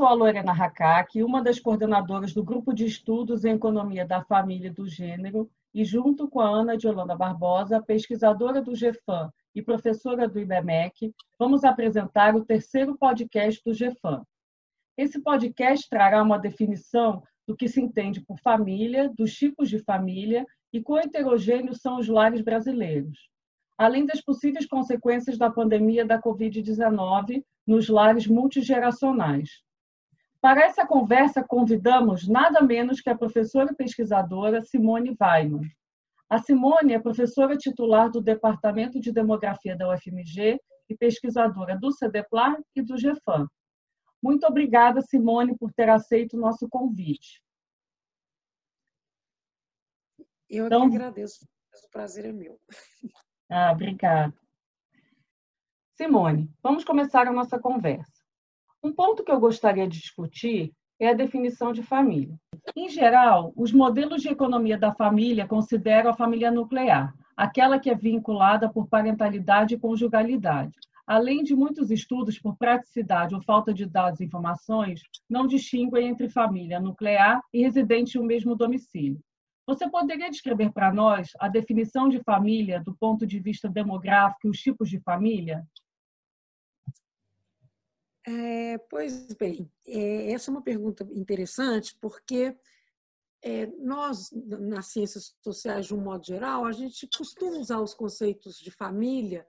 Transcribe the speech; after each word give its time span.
sou 0.00 0.06
a 0.06 0.14
Lorena 0.14 0.52
Hakak, 0.52 1.22
uma 1.22 1.42
das 1.42 1.60
coordenadoras 1.60 2.32
do 2.32 2.42
Grupo 2.42 2.72
de 2.72 2.86
Estudos 2.86 3.44
em 3.44 3.52
Economia 3.52 4.06
da 4.06 4.24
Família 4.24 4.68
e 4.68 4.72
do 4.72 4.88
Gênero, 4.88 5.50
e 5.74 5.84
junto 5.84 6.26
com 6.26 6.40
a 6.40 6.48
Ana 6.48 6.74
de 6.74 6.88
Holanda 6.88 7.14
Barbosa, 7.14 7.82
pesquisadora 7.82 8.62
do 8.62 8.74
GEFAM 8.74 9.30
e 9.54 9.60
professora 9.60 10.26
do 10.26 10.40
IBMEC, 10.40 11.14
vamos 11.38 11.64
apresentar 11.64 12.34
o 12.34 12.42
terceiro 12.42 12.96
podcast 12.96 13.62
do 13.62 13.74
GEFAM. 13.74 14.24
Esse 14.96 15.20
podcast 15.20 15.86
trará 15.90 16.22
uma 16.22 16.38
definição 16.38 17.22
do 17.46 17.54
que 17.54 17.68
se 17.68 17.78
entende 17.78 18.22
por 18.22 18.38
família, 18.40 19.12
dos 19.14 19.34
tipos 19.34 19.68
de 19.68 19.80
família 19.80 20.46
e 20.72 20.80
quão 20.80 20.98
heterogêneos 20.98 21.82
são 21.82 21.98
os 21.98 22.08
lares 22.08 22.40
brasileiros, 22.40 23.28
além 23.76 24.06
das 24.06 24.22
possíveis 24.22 24.64
consequências 24.64 25.36
da 25.36 25.50
pandemia 25.50 26.06
da 26.06 26.18
Covid-19 26.18 27.44
nos 27.66 27.90
lares 27.90 28.26
multigeracionais. 28.26 29.60
Para 30.40 30.62
essa 30.64 30.86
conversa, 30.86 31.44
convidamos 31.44 32.26
nada 32.26 32.62
menos 32.62 33.00
que 33.00 33.10
a 33.10 33.16
professora 33.16 33.72
e 33.72 33.76
pesquisadora 33.76 34.62
Simone 34.62 35.14
Weiman. 35.20 35.68
A 36.30 36.38
Simone 36.38 36.94
é 36.94 36.98
professora 36.98 37.56
titular 37.56 38.10
do 38.10 38.22
Departamento 38.22 38.98
de 38.98 39.12
Demografia 39.12 39.76
da 39.76 39.92
UFMG 39.92 40.58
e 40.88 40.96
pesquisadora 40.96 41.76
do 41.78 41.92
CEDEPLAR 41.92 42.58
e 42.74 42.80
do 42.80 42.96
GEFAM. 42.96 43.48
Muito 44.22 44.46
obrigada, 44.46 45.02
Simone, 45.02 45.56
por 45.58 45.72
ter 45.72 45.88
aceito 45.88 46.36
o 46.36 46.40
nosso 46.40 46.68
convite. 46.68 47.42
Eu 50.48 50.66
então, 50.66 50.84
agradeço, 50.84 51.46
o 51.84 51.90
prazer 51.90 52.24
é 52.24 52.32
meu. 52.32 52.58
Ah, 53.48 53.72
obrigada. 53.72 54.32
Simone, 55.96 56.48
vamos 56.62 56.84
começar 56.84 57.26
a 57.26 57.32
nossa 57.32 57.58
conversa. 57.58 58.19
Um 58.82 58.92
ponto 58.92 59.22
que 59.22 59.30
eu 59.30 59.38
gostaria 59.38 59.86
de 59.86 60.00
discutir 60.00 60.72
é 60.98 61.08
a 61.08 61.14
definição 61.14 61.70
de 61.70 61.82
família. 61.82 62.34
Em 62.74 62.88
geral, 62.88 63.52
os 63.54 63.72
modelos 63.72 64.22
de 64.22 64.28
economia 64.28 64.78
da 64.78 64.90
família 64.90 65.46
consideram 65.46 66.10
a 66.10 66.16
família 66.16 66.50
nuclear, 66.50 67.14
aquela 67.36 67.78
que 67.78 67.90
é 67.90 67.94
vinculada 67.94 68.70
por 68.70 68.88
parentalidade 68.88 69.74
e 69.74 69.78
conjugalidade. 69.78 70.72
Além 71.06 71.42
de 71.42 71.54
muitos 71.54 71.90
estudos 71.90 72.38
por 72.38 72.56
praticidade 72.56 73.34
ou 73.34 73.42
falta 73.42 73.74
de 73.74 73.84
dados 73.84 74.20
e 74.20 74.24
informações, 74.24 75.02
não 75.28 75.46
distinguem 75.46 76.08
entre 76.08 76.30
família 76.30 76.80
nuclear 76.80 77.42
e 77.52 77.60
residente 77.62 78.18
um 78.18 78.24
mesmo 78.24 78.54
domicílio. 78.54 79.20
Você 79.66 79.90
poderia 79.90 80.30
descrever 80.30 80.72
para 80.72 80.92
nós 80.92 81.30
a 81.38 81.48
definição 81.48 82.08
de 82.08 82.22
família 82.22 82.82
do 82.82 82.94
ponto 82.94 83.26
de 83.26 83.38
vista 83.40 83.68
demográfico 83.68 84.46
e 84.46 84.50
os 84.50 84.58
tipos 84.58 84.88
de 84.88 85.00
família? 85.00 85.64
É, 88.32 88.78
pois 88.88 89.26
bem, 89.34 89.68
é, 89.86 90.30
essa 90.30 90.50
é 90.50 90.52
uma 90.52 90.62
pergunta 90.62 91.04
interessante, 91.12 91.96
porque 92.00 92.56
é, 93.42 93.66
nós, 93.78 94.30
nas 94.32 94.86
ciências 94.86 95.34
sociais, 95.42 95.86
de 95.86 95.94
um 95.94 96.00
modo 96.00 96.24
geral, 96.24 96.64
a 96.64 96.70
gente 96.70 97.08
costuma 97.16 97.58
usar 97.58 97.80
os 97.80 97.92
conceitos 97.92 98.58
de 98.58 98.70
família 98.70 99.44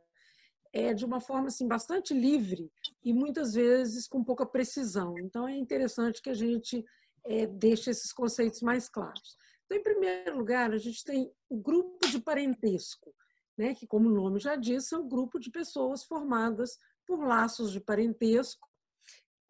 é, 0.73 0.95
de 0.95 1.05
uma 1.05 1.19
forma 1.19 1.47
assim, 1.47 1.67
bastante 1.67 2.11
livre 2.13 2.71
e 3.03 3.13
muitas 3.13 3.53
vezes 3.53 4.07
com 4.07 4.23
pouca 4.23 4.47
precisão. 4.47 5.19
Então, 5.19 5.47
é 5.47 5.55
interessante 5.55 6.21
que 6.21 6.29
a 6.31 6.33
gente 6.33 6.83
é, 7.25 7.45
deixe 7.45 7.91
esses 7.91 8.11
conceitos 8.11 8.61
mais 8.61 8.89
claros. 8.89 9.37
Então, 9.65 9.77
em 9.77 9.83
primeiro 9.83 10.37
lugar, 10.37 10.71
a 10.71 10.77
gente 10.77 11.03
tem 11.03 11.31
o 11.49 11.57
grupo 11.57 12.07
de 12.07 12.19
parentesco, 12.19 13.13
né, 13.55 13.75
que, 13.75 13.85
como 13.85 14.09
o 14.09 14.13
nome 14.13 14.39
já 14.39 14.55
diz, 14.55 14.91
é 14.91 14.97
um 14.97 15.07
grupo 15.07 15.39
de 15.39 15.51
pessoas 15.51 16.03
formadas 16.03 16.79
por 17.05 17.19
laços 17.27 17.71
de 17.71 17.79
parentesco. 17.79 18.70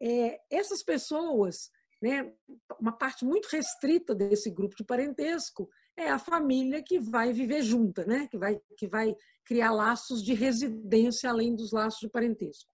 É, 0.02 0.40
essas 0.50 0.82
pessoas, 0.82 1.70
né, 2.02 2.34
uma 2.80 2.90
parte 2.90 3.24
muito 3.24 3.46
restrita 3.46 4.14
desse 4.14 4.50
grupo 4.50 4.74
de 4.74 4.84
parentesco 4.84 5.70
é 5.96 6.08
a 6.08 6.18
família 6.18 6.82
que 6.82 6.98
vai 6.98 7.32
viver 7.32 7.62
junta, 7.62 8.04
né, 8.04 8.26
que, 8.26 8.36
vai, 8.36 8.60
que 8.76 8.88
vai 8.88 9.14
criar 9.44 9.70
laços 9.70 10.24
de 10.24 10.34
residência 10.34 11.30
além 11.30 11.54
dos 11.54 11.70
laços 11.70 12.00
de 12.00 12.08
parentesco. 12.08 12.68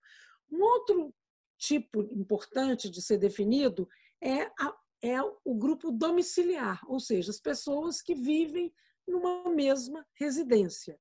Um 0.51 0.63
outro 0.63 1.15
tipo 1.59 2.03
importante 2.03 2.89
de 2.89 3.03
ser 3.03 3.19
definido 3.19 3.87
é, 4.23 4.45
a, 4.45 4.75
é 5.03 5.21
o 5.45 5.55
grupo 5.55 5.91
domiciliar, 5.91 6.81
ou 6.89 6.99
seja, 6.99 7.31
as 7.31 7.41
pessoas 7.41 8.01
que 8.01 8.15
vivem 8.15 8.73
numa 9.07 9.51
mesma 9.51 10.07
residência. 10.15 10.99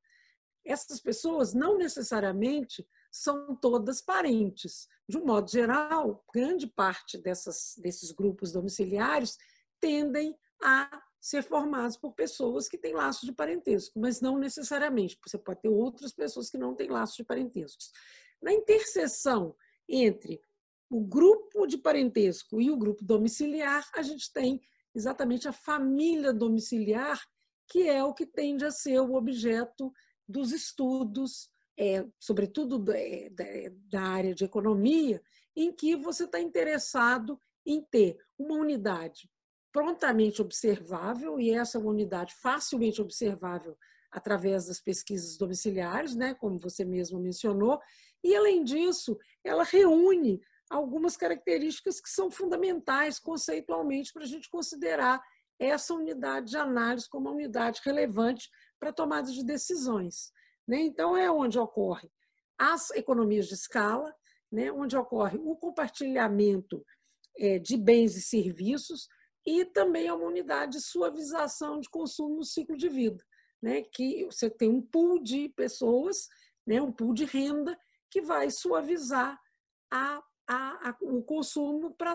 Essas 0.65 0.99
pessoas 0.99 1.53
não 1.53 1.77
necessariamente 1.77 2.85
são 3.17 3.55
todas 3.55 4.01
parentes. 4.01 4.87
De 5.07 5.17
um 5.17 5.25
modo 5.25 5.49
geral, 5.49 6.23
grande 6.33 6.67
parte 6.67 7.17
dessas, 7.17 7.75
desses 7.77 8.11
grupos 8.11 8.51
domiciliares 8.51 9.37
tendem 9.79 10.37
a 10.63 11.01
ser 11.19 11.43
formados 11.43 11.97
por 11.97 12.13
pessoas 12.13 12.69
que 12.69 12.77
têm 12.77 12.93
laços 12.93 13.27
de 13.27 13.33
parentesco, 13.33 13.99
mas 13.99 14.21
não 14.21 14.37
necessariamente. 14.37 15.19
Você 15.25 15.37
pode 15.37 15.61
ter 15.61 15.69
outras 15.69 16.13
pessoas 16.13 16.49
que 16.49 16.57
não 16.57 16.75
têm 16.75 16.89
laços 16.89 17.17
de 17.17 17.23
parentesco. 17.23 17.81
Na 18.41 18.53
interseção 18.53 19.55
entre 19.89 20.39
o 20.89 21.01
grupo 21.01 21.65
de 21.65 21.77
parentesco 21.77 22.61
e 22.61 22.69
o 22.69 22.77
grupo 22.77 23.03
domiciliar, 23.03 23.89
a 23.95 24.01
gente 24.01 24.31
tem 24.31 24.61
exatamente 24.93 25.47
a 25.47 25.51
família 25.51 26.31
domiciliar, 26.31 27.21
que 27.67 27.89
é 27.89 28.03
o 28.03 28.13
que 28.13 28.25
tende 28.25 28.63
a 28.63 28.71
ser 28.71 28.99
o 28.99 29.15
objeto 29.15 29.91
dos 30.27 30.51
estudos 30.51 31.49
é, 31.77 32.05
sobretudo 32.19 32.79
da, 32.79 32.93
da 33.89 34.01
área 34.01 34.33
de 34.33 34.43
economia, 34.43 35.21
em 35.55 35.71
que 35.71 35.95
você 35.95 36.23
está 36.25 36.39
interessado 36.39 37.39
em 37.65 37.81
ter 37.81 38.17
uma 38.37 38.55
unidade 38.55 39.29
prontamente 39.71 40.41
observável, 40.41 41.39
e 41.39 41.51
essa 41.51 41.77
unidade 41.77 42.33
facilmente 42.41 43.01
observável 43.01 43.77
através 44.11 44.67
das 44.67 44.79
pesquisas 44.79 45.37
domiciliares, 45.37 46.15
né, 46.15 46.33
como 46.33 46.57
você 46.57 46.83
mesmo 46.83 47.19
mencionou, 47.19 47.79
e 48.23 48.35
além 48.35 48.63
disso, 48.63 49.17
ela 49.43 49.63
reúne 49.63 50.41
algumas 50.69 51.15
características 51.15 52.01
que 52.01 52.09
são 52.09 52.31
fundamentais 52.31 53.19
conceitualmente 53.19 54.11
para 54.11 54.23
a 54.23 54.27
gente 54.27 54.49
considerar 54.49 55.21
essa 55.59 55.93
unidade 55.93 56.51
de 56.51 56.57
análise 56.57 57.09
como 57.09 57.27
uma 57.27 57.35
unidade 57.35 57.81
relevante 57.83 58.49
para 58.79 58.93
tomada 58.93 59.31
de 59.31 59.43
decisões. 59.43 60.31
Né? 60.67 60.81
Então, 60.81 61.15
é 61.15 61.31
onde 61.31 61.57
ocorre 61.57 62.11
as 62.57 62.89
economias 62.91 63.47
de 63.47 63.53
escala, 63.53 64.13
né? 64.51 64.71
onde 64.71 64.97
ocorre 64.97 65.37
o 65.37 65.55
compartilhamento 65.55 66.83
é, 67.37 67.59
de 67.59 67.77
bens 67.77 68.15
e 68.17 68.21
serviços 68.21 69.07
e 69.45 69.63
também 69.63 70.07
a 70.07 70.15
uma 70.15 70.25
unidade 70.25 70.73
de 70.73 70.81
suavização 70.81 71.79
de 71.79 71.89
consumo 71.89 72.37
no 72.37 72.43
ciclo 72.43 72.75
de 72.75 72.89
vida, 72.89 73.23
né? 73.61 73.83
que 73.83 74.25
você 74.25 74.49
tem 74.49 74.69
um 74.69 74.81
pool 74.81 75.21
de 75.21 75.49
pessoas, 75.49 76.27
né? 76.65 76.81
um 76.81 76.91
pool 76.91 77.13
de 77.13 77.25
renda 77.25 77.77
que 78.09 78.21
vai 78.21 78.49
suavizar 78.49 79.39
a, 79.91 80.21
a, 80.47 80.89
a, 80.89 80.97
o 81.01 81.21
consumo 81.23 81.95
para 81.95 82.13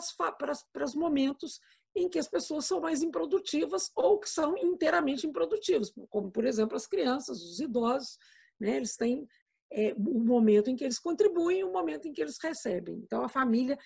os 0.85 0.95
momentos 0.95 1.61
em 1.95 2.09
que 2.09 2.19
as 2.19 2.29
pessoas 2.29 2.65
são 2.65 2.81
mais 2.81 3.03
improdutivas 3.03 3.91
ou 3.95 4.19
que 4.19 4.29
são 4.29 4.57
inteiramente 4.57 5.27
improdutivas, 5.27 5.93
como, 6.09 6.31
por 6.31 6.47
exemplo, 6.47 6.75
as 6.77 6.87
crianças, 6.87 7.43
os 7.43 7.61
idosos, 7.61 8.19
né? 8.63 8.77
Eles 8.77 8.97
têm 8.97 9.29
é, 9.71 9.95
um 9.95 10.25
momento 10.25 10.71
em 10.71 10.77
que 10.77 10.85
eles 10.85 10.99
contribuem 10.99 11.61
e 11.61 11.65
um 11.65 11.73
momento 11.73 12.07
em 12.07 12.13
que 12.13 12.23
eles 12.23 12.39
recebem. 12.41 12.97
Então, 12.97 13.25
a 13.25 13.29
família 13.29 13.79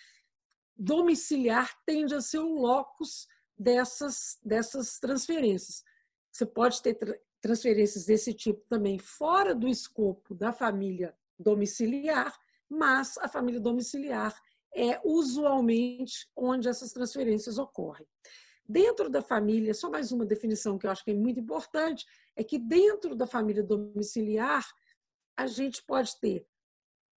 domiciliar 0.76 1.75
tende 1.87 2.14
a 2.14 2.20
ser 2.20 2.41
um 2.41 2.60
locus 2.60 3.26
dessas, 3.59 4.38
dessas 4.44 4.98
transferências. 4.98 5.82
Você 6.31 6.44
pode 6.44 6.82
ter 6.82 6.99
transferências 7.40 8.05
desse 8.05 8.34
tipo 8.34 8.62
também 8.69 8.99
fora 8.99 9.55
do 9.55 9.69
escopo 9.69 10.34
da 10.34 10.52
família 10.52 11.17
domiciliar, 11.38 12.37
mas 12.69 13.17
a 13.19 13.29
família 13.29 13.61
domiciliar 13.61 14.38
é 14.75 15.00
usualmente 15.05 16.29
onde 16.37 16.69
essas 16.69 16.93
transferências 16.93 17.56
ocorrem. 17.56 18.06
Dentro 18.69 19.08
da 19.08 19.22
família, 19.22 19.72
só 19.72 19.88
mais 19.88 20.11
uma 20.12 20.26
definição 20.26 20.76
que 20.76 20.87
eu 20.87 20.90
acho 20.90 21.05
que 21.05 21.12
é 21.12 21.14
muito 21.14 21.38
importante, 21.38 22.05
é 22.37 22.44
que 22.44 22.59
dentro 22.59 23.17
da 23.17 23.27
família 23.27 23.62
domiciliar, 23.62 24.65
a 25.37 25.47
gente 25.47 25.83
pode 25.83 26.19
ter 26.21 26.47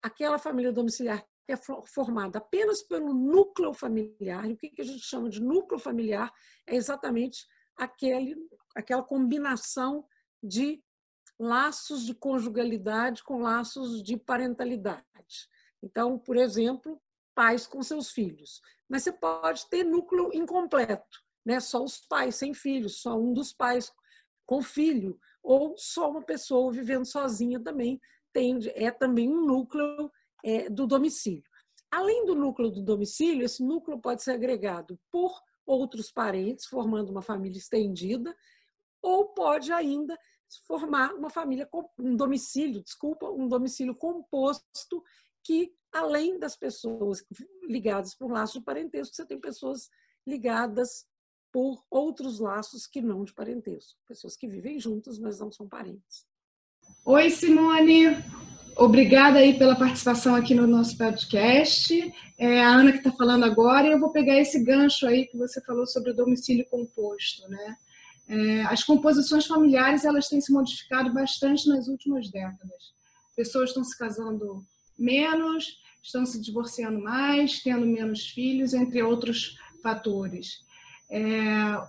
aquela 0.01 0.39
família 0.39 0.71
domiciliar 0.71 1.25
que 1.45 1.53
é 1.53 1.57
formada 1.87 2.37
apenas 2.37 2.83
pelo 2.83 3.13
núcleo 3.13 3.73
familiar. 3.73 4.47
E 4.47 4.53
o 4.53 4.57
que 4.57 4.81
a 4.81 4.85
gente 4.85 5.01
chama 5.01 5.29
de 5.29 5.41
núcleo 5.41 5.79
familiar 5.79 6.31
é 6.67 6.75
exatamente 6.75 7.47
aquele, 7.75 8.35
aquela 8.75 9.01
combinação 9.01 10.05
de 10.43 10.83
laços 11.39 12.05
de 12.05 12.13
conjugalidade 12.13 13.23
com 13.23 13.41
laços 13.41 14.03
de 14.03 14.15
parentalidade. 14.15 15.49
Então, 15.81 16.19
por 16.19 16.37
exemplo, 16.37 17.01
pais 17.33 17.65
com 17.65 17.81
seus 17.81 18.11
filhos. 18.11 18.61
Mas 18.87 19.03
você 19.03 19.11
pode 19.11 19.67
ter 19.69 19.83
núcleo 19.83 20.29
incompleto, 20.33 21.23
né? 21.45 21.59
só 21.59 21.83
os 21.83 21.97
pais 21.97 22.35
sem 22.35 22.53
filhos, 22.53 23.01
só 23.01 23.17
um 23.17 23.33
dos 23.33 23.53
pais 23.53 23.91
com 24.49 24.63
filho, 24.63 25.19
ou 25.43 25.75
só 25.77 26.09
uma 26.09 26.23
pessoa 26.23 26.71
vivendo 26.71 27.05
sozinha 27.05 27.59
também 27.59 28.01
tem, 28.33 28.57
é 28.73 28.89
também 28.89 29.29
um 29.29 29.45
núcleo 29.45 30.11
é, 30.43 30.67
do 30.67 30.87
domicílio. 30.87 31.43
Além 31.91 32.25
do 32.25 32.33
núcleo 32.33 32.71
do 32.71 32.81
domicílio, 32.81 33.45
esse 33.45 33.63
núcleo 33.63 34.01
pode 34.01 34.23
ser 34.23 34.31
agregado 34.31 34.99
por 35.11 35.39
outros 35.67 36.11
parentes, 36.11 36.65
formando 36.65 37.11
uma 37.11 37.21
família 37.21 37.59
estendida, 37.59 38.35
ou 39.03 39.27
pode 39.35 39.71
ainda 39.71 40.17
formar 40.65 41.13
uma 41.13 41.29
família, 41.29 41.69
um 41.99 42.15
domicílio, 42.15 42.81
desculpa, 42.81 43.29
um 43.29 43.47
domicílio 43.47 43.93
composto 43.93 45.03
que, 45.43 45.71
além 45.91 46.39
das 46.39 46.57
pessoas 46.57 47.23
ligadas 47.67 48.15
por 48.15 48.31
laços 48.31 48.55
de 48.55 48.65
parentesco, 48.65 49.15
você 49.15 49.27
tem 49.27 49.39
pessoas 49.39 49.91
ligadas 50.25 51.05
por 51.51 51.83
outros 51.89 52.39
laços 52.39 52.85
que 52.85 53.01
não 53.01 53.23
de 53.23 53.33
parentesco, 53.33 53.99
pessoas 54.07 54.35
que 54.35 54.47
vivem 54.47 54.79
juntas, 54.79 55.17
mas 55.17 55.39
não 55.39 55.51
são 55.51 55.67
parentes. 55.67 56.25
Oi, 57.05 57.29
Simone. 57.29 58.05
Obrigada 58.75 59.39
aí 59.39 59.57
pela 59.57 59.75
participação 59.75 60.35
aqui 60.35 60.55
no 60.55 60.65
nosso 60.65 60.97
podcast. 60.97 62.13
É 62.37 62.63
a 62.63 62.69
Ana 62.69 62.91
que 62.91 62.99
está 62.99 63.11
falando 63.11 63.43
agora 63.43 63.87
e 63.87 63.91
eu 63.91 63.99
vou 63.99 64.11
pegar 64.11 64.39
esse 64.39 64.63
gancho 64.63 65.05
aí 65.05 65.25
que 65.27 65.37
você 65.37 65.61
falou 65.61 65.85
sobre 65.85 66.11
o 66.11 66.15
domicílio 66.15 66.65
composto, 66.69 67.47
né? 67.49 67.75
É, 68.29 68.61
as 68.65 68.83
composições 68.83 69.47
familiares 69.47 70.05
elas 70.05 70.29
têm 70.29 70.39
se 70.39 70.53
modificado 70.53 71.11
bastante 71.11 71.67
nas 71.67 71.87
últimas 71.87 72.29
décadas. 72.29 72.93
Pessoas 73.35 73.71
estão 73.71 73.83
se 73.83 73.97
casando 73.97 74.63
menos, 74.97 75.77
estão 76.01 76.25
se 76.25 76.39
divorciando 76.39 77.01
mais, 77.01 77.61
tendo 77.61 77.85
menos 77.85 78.29
filhos, 78.29 78.73
entre 78.73 79.01
outros 79.01 79.57
fatores. 79.81 80.59
É, 81.11 81.21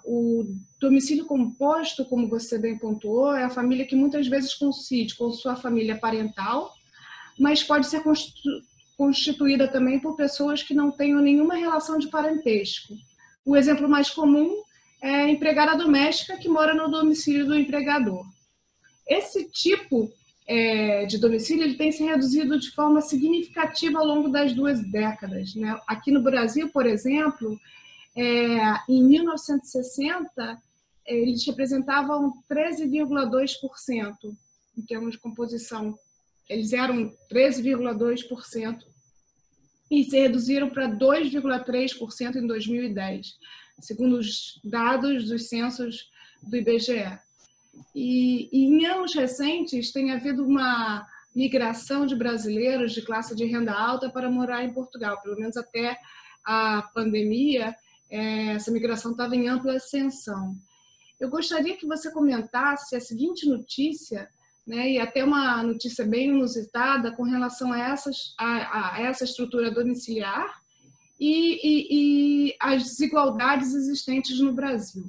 o 0.04 0.46
domicílio 0.80 1.26
composto, 1.26 2.06
como 2.06 2.28
você 2.28 2.58
bem 2.58 2.78
pontuou, 2.78 3.34
é 3.34 3.44
a 3.44 3.50
família 3.50 3.84
que 3.84 3.94
muitas 3.94 4.26
vezes 4.26 4.54
coincide 4.54 5.14
com 5.14 5.30
sua 5.30 5.54
família 5.54 5.98
parental, 5.98 6.72
mas 7.38 7.62
pode 7.62 7.86
ser 7.86 8.02
constituída 8.96 9.68
também 9.68 9.98
por 10.00 10.16
pessoas 10.16 10.62
que 10.62 10.72
não 10.72 10.90
tenham 10.90 11.20
nenhuma 11.20 11.54
relação 11.54 11.98
de 11.98 12.08
parentesco. 12.08 12.94
O 13.44 13.56
exemplo 13.56 13.88
mais 13.88 14.10
comum 14.10 14.62
é 15.02 15.22
a 15.22 15.30
empregada 15.30 15.76
doméstica 15.76 16.36
que 16.36 16.48
mora 16.48 16.74
no 16.74 16.90
domicílio 16.90 17.46
do 17.46 17.54
empregador. 17.54 18.24
Esse 19.06 19.50
tipo 19.50 20.10
é, 20.46 21.04
de 21.06 21.18
domicílio 21.18 21.64
ele 21.64 21.76
tem 21.76 21.92
se 21.92 22.02
reduzido 22.04 22.58
de 22.58 22.70
forma 22.70 23.00
significativa 23.00 23.98
ao 23.98 24.06
longo 24.06 24.28
das 24.28 24.52
duas 24.52 24.80
décadas. 24.90 25.54
Né? 25.54 25.78
Aqui 25.86 26.10
no 26.10 26.22
Brasil, 26.22 26.68
por 26.70 26.86
exemplo, 26.86 27.58
é, 28.16 28.58
em 28.88 29.02
1960, 29.02 30.60
eles 31.06 31.44
representavam 31.46 32.32
13,2% 32.50 34.36
em 34.76 34.82
termos 34.82 35.12
de 35.12 35.18
composição. 35.18 35.98
Eles 36.48 36.72
eram 36.72 37.12
13,2% 37.32 38.78
e 39.90 40.04
se 40.04 40.18
reduziram 40.18 40.70
para 40.70 40.88
2,3% 40.88 42.36
em 42.36 42.46
2010, 42.46 43.34
segundo 43.80 44.18
os 44.18 44.60
dados 44.64 45.28
dos 45.28 45.48
censos 45.48 46.08
do 46.42 46.56
IBGE. 46.56 47.18
E, 47.94 48.48
e, 48.52 48.64
em 48.66 48.86
anos 48.86 49.14
recentes 49.14 49.92
tem 49.92 50.12
havido 50.12 50.44
uma 50.44 51.06
migração 51.34 52.06
de 52.06 52.16
brasileiros 52.16 52.92
de 52.92 53.02
classe 53.02 53.34
de 53.34 53.44
renda 53.44 53.72
alta 53.72 54.10
para 54.10 54.30
morar 54.30 54.64
em 54.64 54.72
Portugal, 54.72 55.20
pelo 55.22 55.36
menos 55.36 55.56
até 55.56 55.96
a 56.44 56.82
pandemia, 56.94 57.74
essa 58.10 58.70
migração 58.70 59.12
estava 59.12 59.36
em 59.36 59.48
ampla 59.48 59.74
ascensão. 59.74 60.56
Eu 61.18 61.28
gostaria 61.28 61.76
que 61.76 61.86
você 61.86 62.10
comentasse 62.10 62.96
a 62.96 63.00
seguinte 63.00 63.46
notícia, 63.48 64.28
né, 64.66 64.92
e 64.92 64.98
até 64.98 65.24
uma 65.24 65.62
notícia 65.62 66.04
bem 66.04 66.28
inusitada 66.28 67.12
com 67.12 67.22
relação 67.22 67.72
a, 67.72 67.78
essas, 67.78 68.34
a, 68.38 68.96
a 68.96 69.00
essa 69.02 69.24
estrutura 69.24 69.70
domiciliar 69.70 70.60
e, 71.18 71.58
e, 71.62 72.48
e 72.48 72.54
as 72.58 72.84
desigualdades 72.84 73.74
existentes 73.74 74.40
no 74.40 74.52
Brasil. 74.52 75.04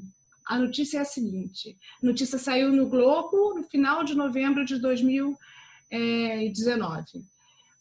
A 0.46 0.60
notícia 0.60 0.98
é 0.98 1.02
a 1.02 1.06
seguinte: 1.06 1.78
a 2.04 2.06
notícia 2.06 2.38
saiu 2.38 2.74
no 2.74 2.90
Globo 2.90 3.54
no 3.56 3.64
final 3.64 4.04
de 4.04 4.14
novembro 4.16 4.66
de 4.66 4.78
2019. 4.80 7.24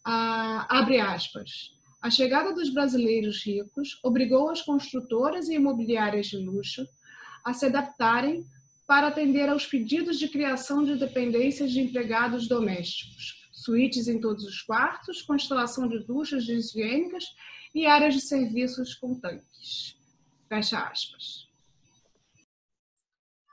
Ah, 0.04 0.66
abre 0.68 1.00
aspas. 1.00 1.79
A 2.00 2.08
chegada 2.08 2.54
dos 2.54 2.70
brasileiros 2.70 3.44
ricos 3.44 4.00
obrigou 4.02 4.48
as 4.48 4.62
construtoras 4.62 5.48
e 5.48 5.54
imobiliárias 5.54 6.26
de 6.26 6.38
luxo 6.38 6.86
a 7.44 7.52
se 7.52 7.66
adaptarem 7.66 8.46
para 8.86 9.08
atender 9.08 9.48
aos 9.48 9.66
pedidos 9.66 10.18
de 10.18 10.28
criação 10.28 10.82
de 10.82 10.96
dependências 10.96 11.70
de 11.70 11.80
empregados 11.80 12.48
domésticos, 12.48 13.48
suítes 13.52 14.08
em 14.08 14.18
todos 14.18 14.44
os 14.44 14.62
quartos, 14.62 15.22
com 15.22 15.36
instalação 15.36 15.86
de 15.86 15.98
duchas 16.00 16.48
higiênicas 16.48 17.24
e 17.74 17.86
áreas 17.86 18.14
de 18.14 18.20
serviços 18.22 18.94
com 18.94 19.14
tanques. 19.14 19.96
Fecha 20.48 20.80
aspas. 20.80 21.48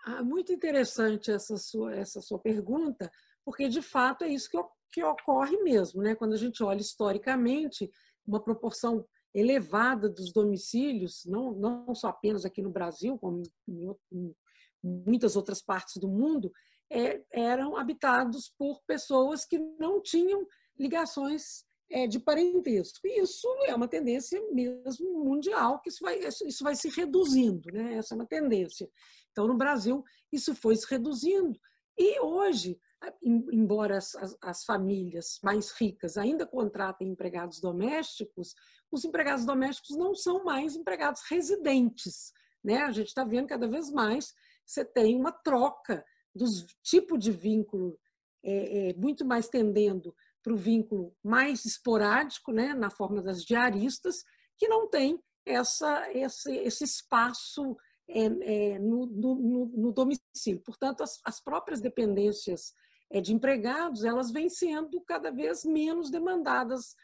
Ah, 0.05 0.23
muito 0.23 0.53
interessante 0.53 1.29
essa 1.29 1.57
sua, 1.57 1.93
essa 1.93 2.21
sua 2.21 2.39
pergunta, 2.39 3.11
porque 3.43 3.67
de 3.67 3.81
fato 3.81 4.23
é 4.23 4.29
isso 4.29 4.49
que, 4.49 4.57
que 4.93 5.03
ocorre 5.03 5.57
mesmo. 5.57 6.01
Né? 6.01 6.15
Quando 6.15 6.33
a 6.33 6.37
gente 6.37 6.63
olha 6.63 6.79
historicamente, 6.79 7.91
uma 8.27 8.43
proporção 8.43 9.05
elevada 9.33 10.09
dos 10.09 10.31
domicílios, 10.31 11.23
não, 11.25 11.51
não 11.53 11.95
só 11.95 12.09
apenas 12.09 12.45
aqui 12.45 12.61
no 12.61 12.71
Brasil, 12.71 13.17
como 13.17 13.43
em, 13.67 13.95
em 14.11 14.35
muitas 14.83 15.35
outras 15.35 15.61
partes 15.61 15.97
do 15.97 16.07
mundo, 16.07 16.51
é, 16.89 17.21
eram 17.31 17.77
habitados 17.77 18.51
por 18.57 18.81
pessoas 18.87 19.45
que 19.45 19.59
não 19.79 20.01
tinham 20.01 20.45
ligações 20.79 21.65
é, 21.89 22.07
de 22.07 22.19
parentesco. 22.19 23.05
E 23.05 23.21
isso 23.21 23.47
é 23.65 23.75
uma 23.75 23.87
tendência 23.87 24.41
mesmo 24.51 25.23
mundial, 25.23 25.79
que 25.81 25.89
isso 25.89 25.99
vai, 26.01 26.19
isso 26.19 26.63
vai 26.63 26.75
se 26.75 26.89
reduzindo, 26.89 27.71
né? 27.71 27.95
essa 27.95 28.13
é 28.13 28.15
uma 28.15 28.25
tendência. 28.25 28.89
Então, 29.31 29.47
no 29.47 29.57
Brasil, 29.57 30.03
isso 30.31 30.55
foi 30.55 30.75
se 30.75 30.87
reduzindo. 30.89 31.59
E 31.97 32.19
hoje, 32.19 32.79
embora 33.23 33.97
as, 33.97 34.15
as, 34.15 34.37
as, 34.41 34.63
famílias 34.63 35.39
mais 35.43 35.71
ricas 35.71 36.17
ainda 36.17 36.47
contratem 36.47 37.09
empregados 37.09 37.59
domésticos, 37.59 38.55
os 38.91 39.05
empregados 39.05 39.45
domésticos 39.45 39.95
não 39.95 40.15
são 40.15 40.43
mais 40.43 40.75
empregados 40.75 41.21
residentes. 41.29 42.31
Né? 42.63 42.77
A 42.77 42.91
gente 42.91 43.07
está 43.07 43.23
vendo 43.23 43.47
cada 43.47 43.67
vez 43.67 43.91
mais 43.91 44.33
você 44.67 44.83
tem 44.83 45.15
uma 45.15 45.31
troca 45.31 46.05
dos 46.35 46.65
tipo 46.83 47.17
de 47.17 47.31
vínculo 47.31 47.97
é, 48.43 48.89
é, 48.89 48.93
muito 48.93 49.25
mais 49.25 49.47
tendendo 49.47 50.13
para 50.43 50.53
o 50.53 50.57
vínculo 50.57 51.15
mais 51.23 51.65
esporádico, 51.65 52.51
né, 52.51 52.73
na 52.73 52.89
forma 52.89 53.21
das 53.21 53.43
diaristas, 53.43 54.23
que 54.57 54.67
não 54.67 54.89
tem 54.89 55.19
essa, 55.45 56.11
esse, 56.11 56.53
esse 56.57 56.83
espaço 56.83 57.75
é, 58.09 58.25
é, 58.25 58.79
no, 58.79 59.05
no, 59.07 59.65
no, 59.75 59.91
domicílio. 59.91 60.61
Portanto, 60.63 61.01
as, 61.01 61.19
as 61.25 61.41
próprias 61.41 61.81
dependências 61.81 62.73
de 63.21 63.33
empregados, 63.33 64.03
elas 64.03 64.31
vêm 64.31 64.49
sendo 64.49 65.01
cada 65.01 65.31
vez 65.31 65.63
menos 65.63 66.09
demandadas 66.09 66.95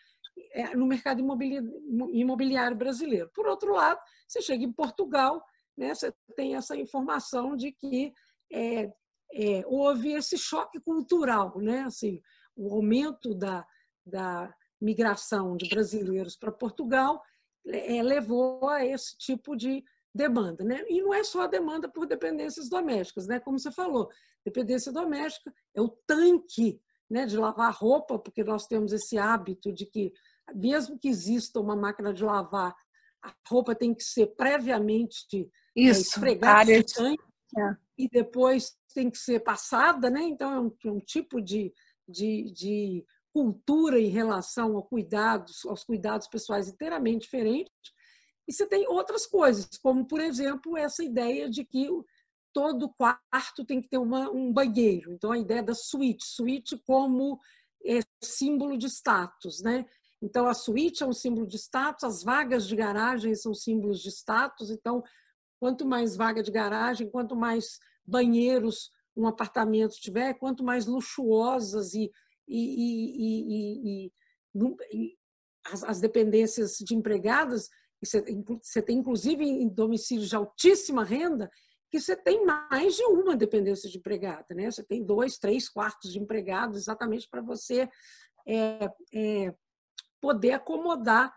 é, 0.52 0.76
no 0.76 0.86
mercado 0.86 1.22
imobiliário 2.12 2.76
brasileiro. 2.76 3.30
Por 3.34 3.48
outro 3.48 3.74
lado, 3.74 4.00
você 4.28 4.42
chega 4.42 4.64
em 4.64 4.72
Portugal, 4.72 5.44
né, 5.78 5.94
você 5.94 6.14
tem 6.36 6.56
essa 6.56 6.76
informação 6.76 7.56
de 7.56 7.72
que 7.72 8.14
é, 8.52 8.92
é, 9.34 9.64
houve 9.66 10.14
esse 10.14 10.38
choque 10.38 10.80
cultural, 10.80 11.58
né? 11.60 11.82
assim, 11.82 12.22
o 12.56 12.72
aumento 12.74 13.34
da, 13.34 13.66
da 14.06 14.54
migração 14.80 15.58
de 15.58 15.68
brasileiros 15.70 16.36
para 16.36 16.52
Portugal 16.52 17.22
é, 17.66 18.04
levou 18.04 18.68
a 18.70 18.86
esse 18.86 19.18
tipo 19.18 19.56
de 19.56 19.84
demanda. 20.14 20.64
Né? 20.64 20.84
E 20.88 21.02
não 21.02 21.14
é 21.14 21.24
só 21.24 21.42
a 21.42 21.48
demanda 21.48 21.90
por 21.90 22.06
dependências 22.06 22.70
domésticas, 22.70 23.28
né? 23.28 23.40
como 23.40 23.60
você 23.60 23.72
falou, 23.72 24.10
dependência 24.46 24.92
doméstica 24.92 25.54
é 25.74 25.82
o 25.82 25.90
tanque 25.90 26.80
né, 27.10 27.26
de 27.26 27.38
lavar 27.38 27.74
roupa, 27.74 28.18
porque 28.18 28.44
nós 28.44 28.68
temos 28.68 28.92
esse 28.92 29.18
hábito 29.18 29.72
de 29.72 29.86
que, 29.86 30.12
mesmo 30.54 30.98
que 30.98 31.08
exista 31.08 31.60
uma 31.60 31.76
máquina 31.76 32.14
de 32.14 32.24
lavar, 32.24 32.76
a 33.22 33.34
roupa 33.48 33.74
tem 33.74 33.94
que 33.94 34.04
ser 34.04 34.28
previamente 34.36 35.50
é, 35.76 35.82
Isso, 35.82 36.02
esfregada 36.02 36.76
no 36.76 36.84
tanque 36.84 37.24
é. 37.58 37.78
e 37.98 38.10
depois 38.10 38.76
tem 38.94 39.10
que 39.10 39.18
ser 39.18 39.40
passada, 39.40 40.10
né? 40.10 40.22
Então 40.24 40.52
é 40.52 40.60
um, 40.60 40.76
é 40.86 40.92
um 40.92 41.00
tipo 41.00 41.42
de, 41.42 41.74
de, 42.08 42.52
de 42.52 43.06
cultura 43.32 44.00
em 44.00 44.10
relação 44.10 44.76
ao 44.76 44.84
cuidados, 44.84 45.66
aos 45.66 45.84
cuidados 45.84 46.28
pessoais 46.28 46.68
inteiramente 46.68 47.22
diferente. 47.22 47.72
E 48.48 48.54
você 48.54 48.66
tem 48.66 48.88
outras 48.88 49.26
coisas, 49.26 49.78
como, 49.78 50.06
por 50.06 50.20
exemplo, 50.20 50.78
essa 50.78 51.04
ideia 51.04 51.50
de 51.50 51.64
que 51.64 51.88
todo 52.54 52.94
quarto 52.94 53.66
tem 53.66 53.82
que 53.82 53.90
ter 53.90 53.98
uma, 53.98 54.30
um 54.30 54.52
banheiro. 54.52 55.14
Então, 55.14 55.32
a 55.32 55.38
ideia 55.38 55.64
da 55.64 55.74
suíte, 55.74 56.26
suíte 56.26 56.78
como 56.86 57.40
é, 57.86 58.00
símbolo 58.22 58.78
de 58.78 58.88
status, 58.88 59.62
né? 59.62 59.86
Então, 60.22 60.48
a 60.48 60.54
suíte 60.54 61.04
é 61.04 61.06
um 61.06 61.14
símbolo 61.14 61.46
de 61.46 61.58
status, 61.58 62.04
as 62.04 62.24
vagas 62.24 62.68
de 62.68 62.76
garagem 62.76 63.36
são 63.36 63.54
símbolos 63.54 64.02
de 64.02 64.10
status. 64.10 64.70
Então, 64.70 65.04
quanto 65.60 65.86
mais 65.86 66.16
vaga 66.16 66.42
de 66.42 66.52
garagem, 66.52 67.10
quanto 67.10 67.36
mais 67.36 67.80
banheiros 68.06 68.92
um 69.16 69.28
apartamento 69.28 69.96
tiver, 69.96 70.34
quanto 70.36 70.64
mais 70.64 70.86
luxuosas 70.86 71.94
e, 71.94 72.12
e, 72.48 74.08
e, 74.08 74.12
e 74.56 75.18
as, 75.66 75.84
as 75.84 76.00
dependências 76.00 76.78
de 76.78 76.96
empregadas, 76.96 77.70
você, 78.06 78.82
tem 78.82 78.98
inclusive 78.98 79.44
em 79.44 79.68
domicílios 79.68 80.30
de 80.30 80.36
altíssima 80.36 81.04
renda, 81.04 81.50
que 81.92 82.00
você 82.00 82.16
tem 82.16 82.44
mais 82.44 82.96
de 82.96 83.04
uma 83.04 83.36
dependência 83.36 83.90
de 83.90 84.00
empregada, 84.00 84.48
né? 84.56 84.72
Você 84.72 84.84
tem 84.84 85.04
dois, 85.04 85.38
três 85.38 85.70
quartos 85.70 86.12
de 86.12 86.20
empregados, 86.20 86.78
exatamente 86.78 87.30
para 87.30 87.42
você 87.42 87.88
é, 88.48 88.90
é, 89.14 89.54
poder 90.20 90.54
acomodar 90.54 91.32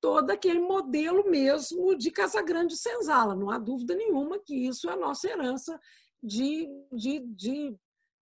todo 0.00 0.30
aquele 0.30 0.60
modelo 0.60 1.28
mesmo 1.28 1.94
de 1.96 2.10
Casa 2.10 2.40
Grande 2.40 2.76
Senzala. 2.76 3.34
Não 3.34 3.50
há 3.50 3.58
dúvida 3.58 3.94
nenhuma 3.94 4.38
que 4.38 4.54
isso 4.54 4.88
é 4.88 4.92
a 4.92 4.96
nossa 4.96 5.28
herança 5.28 5.78
de, 6.22 6.68
de, 6.92 7.20
de 7.20 7.76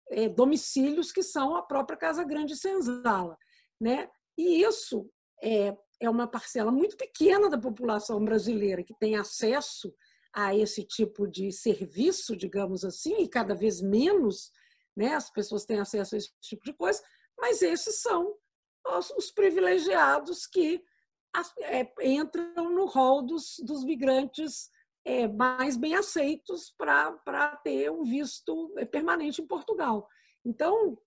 é, 0.09 0.29
domicílios 0.29 1.13
que 1.13 1.23
são 1.23 1.57
a 1.57 1.63
própria 1.63 1.99
Casa 1.99 2.25
Grande 2.25 2.57
Senzala. 2.57 3.37
Né? 3.81 4.09
E 4.39 4.63
isso 4.63 5.11
é, 5.43 5.77
é 6.05 6.11
uma 6.11 6.27
parcela 6.27 6.71
muito 6.71 6.97
pequena 6.97 7.49
da 7.49 7.59
população 7.59 8.25
brasileira 8.25 8.83
que 8.83 8.95
tem 8.95 9.17
acesso 9.17 9.95
a 10.33 10.55
esse 10.55 10.85
tipo 10.85 11.27
de 11.27 11.53
serviço, 11.53 12.37
digamos 12.37 12.85
assim, 12.85 13.23
e 13.23 13.29
cada 13.29 13.55
vez 13.55 13.81
menos 13.81 14.51
né, 14.97 15.15
as 15.15 15.31
pessoas 15.31 15.65
têm 15.65 15.79
acesso 15.79 16.15
a 16.15 16.19
esse 16.19 16.31
tipo 16.41 16.65
de 16.65 16.73
coisa, 16.73 17.03
mas 17.39 17.63
esses 17.63 18.01
são 18.01 18.35
os, 18.87 19.11
os 19.11 19.31
privilegiados 19.31 20.47
que 20.47 20.83
é, 21.63 21.93
entram 22.03 22.71
no 22.71 22.87
rol 22.87 23.23
dos, 23.23 23.57
dos 23.65 23.85
migrantes 23.85 24.71
é, 25.05 25.29
mais 25.29 25.77
bem 25.77 25.95
aceitos 25.95 26.73
para 26.77 27.57
ter 27.63 27.91
um 27.91 28.05
visto 28.05 28.73
é, 28.79 28.85
permanente 28.85 29.43
em 29.43 29.47
Portugal. 29.47 30.09
Então, 30.45 30.99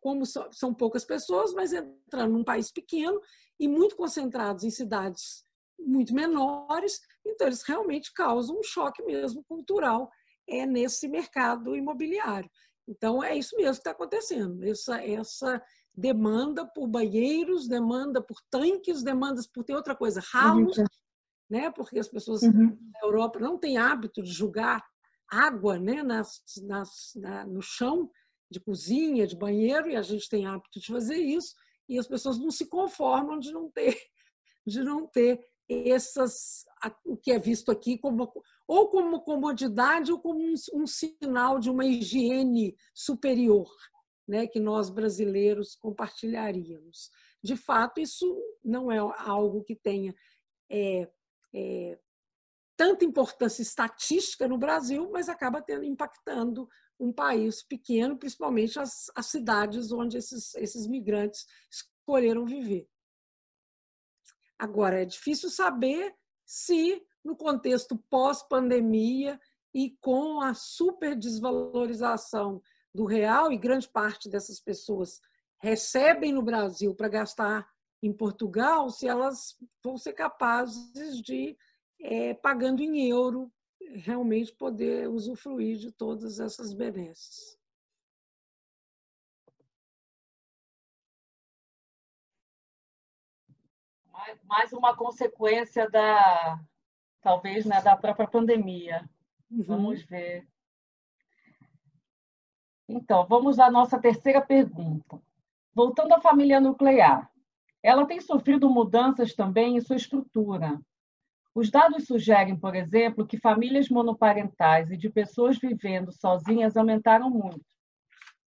como 0.00 0.24
são 0.24 0.72
poucas 0.72 1.04
pessoas, 1.04 1.52
mas 1.52 1.72
entrando 1.72 2.32
num 2.32 2.44
país 2.44 2.70
pequeno 2.70 3.20
e 3.58 3.68
muito 3.68 3.96
concentrados 3.96 4.64
em 4.64 4.70
cidades 4.70 5.44
muito 5.78 6.14
menores, 6.14 7.00
então 7.24 7.46
eles 7.46 7.62
realmente 7.62 8.12
causam 8.14 8.58
um 8.58 8.62
choque 8.62 9.02
mesmo 9.02 9.44
cultural 9.44 10.10
é, 10.48 10.64
nesse 10.64 11.06
mercado 11.08 11.76
imobiliário. 11.76 12.50
Então, 12.88 13.22
é 13.22 13.36
isso 13.36 13.56
mesmo 13.56 13.72
que 13.72 13.78
está 13.78 13.90
acontecendo. 13.90 14.64
Essa, 14.64 15.02
essa 15.02 15.62
demanda 15.94 16.64
por 16.64 16.86
banheiros, 16.86 17.66
demanda 17.66 18.22
por 18.22 18.36
tanques, 18.50 19.02
demandas 19.02 19.46
por 19.46 19.64
tem 19.64 19.74
outra 19.74 19.94
coisa, 19.94 20.22
ralos, 20.30 20.78
uhum. 20.78 20.84
né? 21.50 21.70
Porque 21.72 21.98
as 21.98 22.08
pessoas 22.08 22.42
uhum. 22.42 22.78
na 22.92 23.00
Europa 23.02 23.40
não 23.40 23.58
têm 23.58 23.76
hábito 23.76 24.22
de 24.22 24.30
julgar 24.30 24.84
água, 25.28 25.78
né? 25.78 26.02
Nas, 26.02 26.40
nas, 26.62 27.12
na, 27.16 27.44
no 27.44 27.60
chão 27.60 28.08
de 28.50 28.60
cozinha, 28.60 29.26
de 29.26 29.36
banheiro, 29.36 29.90
e 29.90 29.96
a 29.96 30.02
gente 30.02 30.28
tem 30.28 30.46
hábito 30.46 30.80
de 30.80 30.86
fazer 30.86 31.16
isso, 31.16 31.54
e 31.88 31.98
as 31.98 32.06
pessoas 32.06 32.38
não 32.38 32.50
se 32.50 32.66
conformam 32.66 33.38
de 33.38 33.52
não 33.52 33.70
ter, 33.70 33.96
de 34.66 34.82
não 34.82 35.06
ter 35.06 35.40
essas, 35.68 36.64
o 37.04 37.16
que 37.16 37.32
é 37.32 37.38
visto 37.38 37.72
aqui 37.72 37.98
como 37.98 38.32
ou 38.68 38.88
como 38.88 39.20
comodidade 39.20 40.12
ou 40.12 40.18
como 40.18 40.40
um, 40.40 40.54
um 40.74 40.86
sinal 40.86 41.58
de 41.58 41.70
uma 41.70 41.84
higiene 41.84 42.76
superior, 42.94 43.70
né, 44.26 44.46
que 44.46 44.58
nós 44.58 44.90
brasileiros 44.90 45.76
compartilharíamos. 45.76 47.10
De 47.42 47.56
fato, 47.56 48.00
isso 48.00 48.26
não 48.64 48.90
é 48.90 48.98
algo 48.98 49.62
que 49.62 49.76
tenha 49.76 50.14
é, 50.68 51.08
é, 51.54 51.98
tanta 52.76 53.04
importância 53.04 53.62
estatística 53.62 54.48
no 54.48 54.58
Brasil, 54.58 55.08
mas 55.12 55.28
acaba 55.28 55.62
tendo, 55.62 55.84
impactando 55.84 56.68
um 56.98 57.12
país 57.12 57.62
pequeno, 57.62 58.16
principalmente 58.16 58.78
as, 58.78 59.10
as 59.14 59.26
cidades 59.26 59.92
onde 59.92 60.16
esses, 60.16 60.54
esses 60.54 60.86
migrantes 60.86 61.46
escolheram 61.70 62.46
viver. 62.46 62.88
Agora, 64.58 65.02
é 65.02 65.04
difícil 65.04 65.50
saber 65.50 66.14
se, 66.44 67.02
no 67.22 67.36
contexto 67.36 67.98
pós-pandemia 68.08 69.38
e 69.74 69.90
com 70.00 70.40
a 70.40 70.54
super 70.54 71.14
desvalorização 71.14 72.62
do 72.94 73.04
real, 73.04 73.52
e 73.52 73.58
grande 73.58 73.88
parte 73.88 74.28
dessas 74.28 74.58
pessoas 74.58 75.20
recebem 75.58 76.32
no 76.32 76.42
Brasil 76.42 76.94
para 76.94 77.08
gastar 77.08 77.68
em 78.02 78.12
Portugal, 78.12 78.88
se 78.88 79.06
elas 79.06 79.56
vão 79.82 79.98
ser 79.98 80.14
capazes 80.14 81.20
de, 81.20 81.56
é, 82.00 82.34
pagando 82.34 82.80
em 82.80 83.10
euro, 83.10 83.52
realmente 83.96 84.54
poder 84.54 85.08
usufruir 85.08 85.78
de 85.78 85.90
todas 85.90 86.38
essas 86.40 86.72
benesses. 86.72 87.56
Mais 94.44 94.72
uma 94.72 94.96
consequência 94.96 95.88
da, 95.90 96.58
talvez, 97.20 97.64
né, 97.64 97.80
da 97.82 97.96
própria 97.96 98.26
pandemia. 98.26 99.08
Uhum. 99.50 99.62
Vamos 99.64 100.02
ver. 100.04 100.46
Então, 102.88 103.26
vamos 103.26 103.58
à 103.58 103.70
nossa 103.70 104.00
terceira 104.00 104.40
pergunta. 104.40 105.20
Voltando 105.74 106.14
à 106.14 106.20
família 106.20 106.60
nuclear, 106.60 107.30
ela 107.82 108.06
tem 108.06 108.20
sofrido 108.20 108.70
mudanças 108.70 109.34
também 109.34 109.76
em 109.76 109.80
sua 109.80 109.96
estrutura. 109.96 110.80
Os 111.56 111.70
dados 111.70 112.04
sugerem, 112.04 112.54
por 112.54 112.76
exemplo, 112.76 113.26
que 113.26 113.40
famílias 113.40 113.88
monoparentais 113.88 114.90
e 114.90 114.96
de 114.96 115.08
pessoas 115.08 115.56
vivendo 115.56 116.12
sozinhas 116.12 116.76
aumentaram 116.76 117.30
muito. 117.30 117.64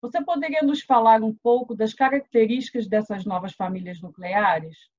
Você 0.02 0.24
poderia 0.24 0.60
nos 0.62 0.82
falar 0.82 1.22
um 1.22 1.32
pouco 1.32 1.72
das 1.72 1.94
características 1.94 2.88
dessas 2.88 3.24
novas 3.24 3.52
famílias 3.52 4.00
nucleares? 4.00 4.90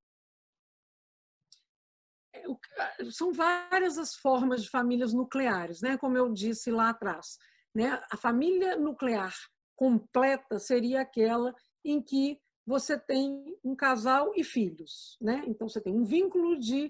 É, 2.34 2.46
são 3.12 3.34
várias 3.34 3.98
as 3.98 4.16
formas 4.16 4.64
de 4.64 4.70
famílias 4.70 5.12
nucleares, 5.12 5.82
né? 5.82 5.98
como 5.98 6.18
eu 6.18 6.32
disse 6.32 6.72
lá 6.72 6.92
atrás. 6.92 7.38
Né? 7.76 8.02
A 8.10 8.16
família 8.16 8.78
nuclear 8.78 9.36
completa 9.76 10.60
seria 10.60 11.02
aquela 11.02 11.54
em 11.84 12.02
que 12.02 12.40
você 12.66 12.98
tem 12.98 13.60
um 13.62 13.76
casal 13.76 14.32
e 14.34 14.46
filhos. 14.46 15.18
Né? 15.20 15.44
Então, 15.46 15.68
você 15.68 15.82
tem 15.82 15.94
um 15.94 16.06
vínculo 16.06 16.58
de 16.58 16.90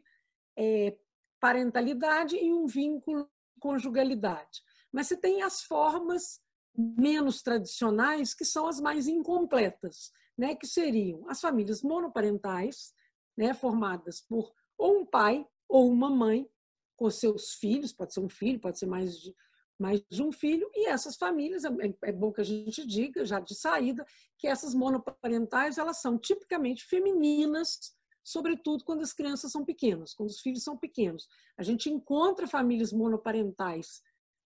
é, 0.56 0.96
parentalidade 1.40 2.36
e 2.36 2.54
um 2.54 2.66
vínculo 2.66 3.24
de 3.24 3.60
conjugalidade. 3.60 4.62
Mas 4.92 5.08
você 5.08 5.18
tem 5.18 5.42
as 5.42 5.62
formas 5.62 6.40
menos 6.78 7.42
tradicionais, 7.42 8.34
que 8.34 8.46
são 8.46 8.68
as 8.68 8.80
mais 8.80 9.08
incompletas, 9.08 10.12
né? 10.38 10.56
que 10.56 10.68
seriam 10.68 11.28
as 11.28 11.42
famílias 11.42 11.82
monoparentais, 11.82 12.94
né? 13.36 13.54
formadas 13.54 14.22
por 14.22 14.54
ou 14.78 15.00
um 15.00 15.06
pai 15.06 15.46
ou 15.68 15.90
uma 15.90 16.10
mãe 16.10 16.48
com 16.96 17.10
seus 17.10 17.54
filhos, 17.54 17.92
pode 17.92 18.14
ser 18.14 18.20
um 18.20 18.30
filho, 18.30 18.60
pode 18.60 18.78
ser 18.78 18.86
mais 18.86 19.18
de, 19.20 19.36
mais 19.80 20.04
de 20.10 20.24
um 20.24 20.32
filho, 20.32 20.70
e 20.74 20.88
essas 20.88 21.16
famílias, 21.16 21.64
é, 21.64 21.70
é 22.04 22.12
bom 22.12 22.32
que 22.32 22.42
a 22.42 22.44
gente 22.44 22.86
diga, 22.86 23.26
já 23.26 23.40
de 23.40 23.56
saída, 23.56 24.06
que 24.38 24.48
essas 24.48 24.74
monoparentais, 24.74 25.78
elas 25.78 26.02
são 26.02 26.18
tipicamente 26.18 26.86
femininas, 26.86 27.96
sobretudo 28.28 28.84
quando 28.84 29.04
as 29.04 29.14
crianças 29.14 29.54
são 29.54 29.64
pequenas, 29.64 30.14
quando 30.14 30.30
os 30.30 30.42
filhos 30.42 30.62
são 30.62 30.78
pequenos. 30.78 31.30
A 31.58 31.64
gente 31.64 31.90
encontra 31.90 32.46
famílias 32.46 32.92
monoparentais 32.92 34.02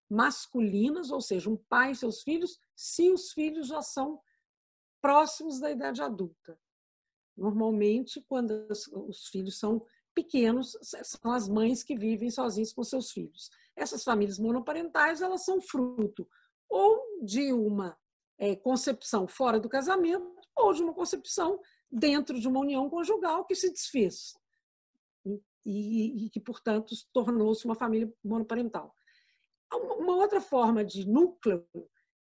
masculinas, 0.07 1.09
ou 1.09 1.19
seja, 1.19 1.49
um 1.49 1.57
pai 1.57 1.91
e 1.91 1.95
seus 1.95 2.21
filhos, 2.21 2.59
se 2.75 3.09
os 3.09 3.31
filhos 3.31 3.67
já 3.67 3.81
são 3.81 4.21
próximos 5.01 5.59
da 5.59 5.71
idade 5.71 5.99
adulta. 5.99 6.59
Normalmente, 7.35 8.23
quando 8.29 8.67
os 9.07 9.27
filhos 9.29 9.57
são 9.57 9.83
pequenos, 10.13 10.77
são 10.83 11.31
as 11.31 11.49
mães 11.49 11.81
que 11.81 11.97
vivem 11.97 12.29
sozinhas 12.29 12.71
com 12.71 12.83
seus 12.83 13.11
filhos. 13.11 13.49
Essas 13.75 14.03
famílias 14.03 14.37
monoparentais 14.37 15.23
elas 15.23 15.43
são 15.43 15.59
fruto 15.59 16.29
ou 16.69 17.01
de 17.23 17.51
uma 17.51 17.97
é, 18.37 18.55
concepção 18.55 19.27
fora 19.27 19.59
do 19.59 19.69
casamento 19.69 20.39
ou 20.55 20.71
de 20.71 20.83
uma 20.83 20.93
concepção 20.93 21.59
dentro 21.91 22.39
de 22.39 22.47
uma 22.47 22.59
união 22.59 22.89
conjugal 22.89 23.45
que 23.45 23.55
se 23.55 23.69
desfez 23.69 24.33
e, 25.65 26.25
e 26.25 26.29
que, 26.29 26.39
portanto, 26.39 26.95
tornou-se 27.13 27.65
uma 27.65 27.75
família 27.75 28.11
monoparental. 28.23 28.95
Uma 29.73 30.15
outra 30.15 30.41
forma 30.41 30.83
de 30.83 31.07
núcleo, 31.07 31.65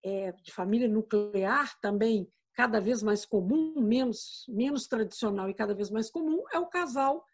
é, 0.04 0.32
de 0.32 0.52
família 0.52 0.88
nuclear 0.88 1.80
também, 1.80 2.28
cada 2.54 2.80
vez 2.80 3.02
mais 3.02 3.26
comum, 3.26 3.82
menos, 3.82 4.46
menos 4.48 4.88
tradicional 4.88 5.50
e 5.50 5.54
cada 5.54 5.74
vez 5.74 5.90
mais 5.90 6.10
comum, 6.10 6.44
é 6.52 6.60
o 6.60 6.68
casal 6.68 7.26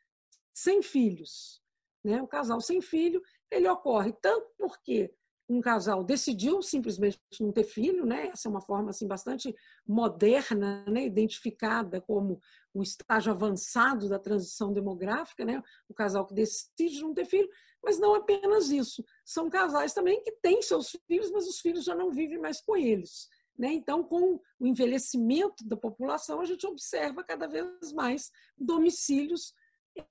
sem 0.53 0.81
filhos. 0.81 1.61
Né? 2.03 2.21
O 2.21 2.27
casal 2.27 2.61
sem 2.61 2.81
filho 2.81 3.21
ele 3.51 3.67
ocorre 3.67 4.13
tanto 4.21 4.47
porque 4.57 5.13
um 5.49 5.59
casal 5.59 6.03
decidiu 6.03 6.61
simplesmente 6.61 7.19
não 7.39 7.51
ter 7.51 7.63
filho, 7.63 8.05
né? 8.05 8.27
Essa 8.27 8.47
é 8.47 8.51
uma 8.51 8.61
forma 8.61 8.91
assim 8.91 9.07
bastante 9.07 9.55
moderna, 9.87 10.85
né? 10.85 11.05
Identificada 11.05 11.99
como 11.99 12.39
um 12.73 12.83
estágio 12.83 13.31
avançado 13.31 14.07
da 14.07 14.19
transição 14.19 14.71
demográfica, 14.71 15.43
né? 15.43 15.61
O 15.89 15.93
casal 15.93 16.27
que 16.27 16.35
decide 16.35 17.01
não 17.01 17.15
ter 17.15 17.25
filho, 17.25 17.49
mas 17.83 17.97
não 17.97 18.13
apenas 18.13 18.69
isso. 18.69 19.03
São 19.25 19.49
casais 19.49 19.91
também 19.91 20.21
que 20.21 20.31
têm 20.33 20.61
seus 20.61 20.95
filhos, 21.07 21.31
mas 21.31 21.47
os 21.47 21.59
filhos 21.59 21.83
já 21.83 21.95
não 21.95 22.11
vivem 22.11 22.37
mais 22.37 22.61
com 22.61 22.77
eles. 22.77 23.27
Né? 23.57 23.73
Então, 23.73 24.03
com 24.03 24.39
o 24.59 24.67
envelhecimento 24.67 25.67
da 25.67 25.75
população, 25.75 26.39
a 26.39 26.45
gente 26.45 26.65
observa 26.65 27.23
cada 27.23 27.47
vez 27.47 27.91
mais 27.91 28.31
domicílios 28.57 29.53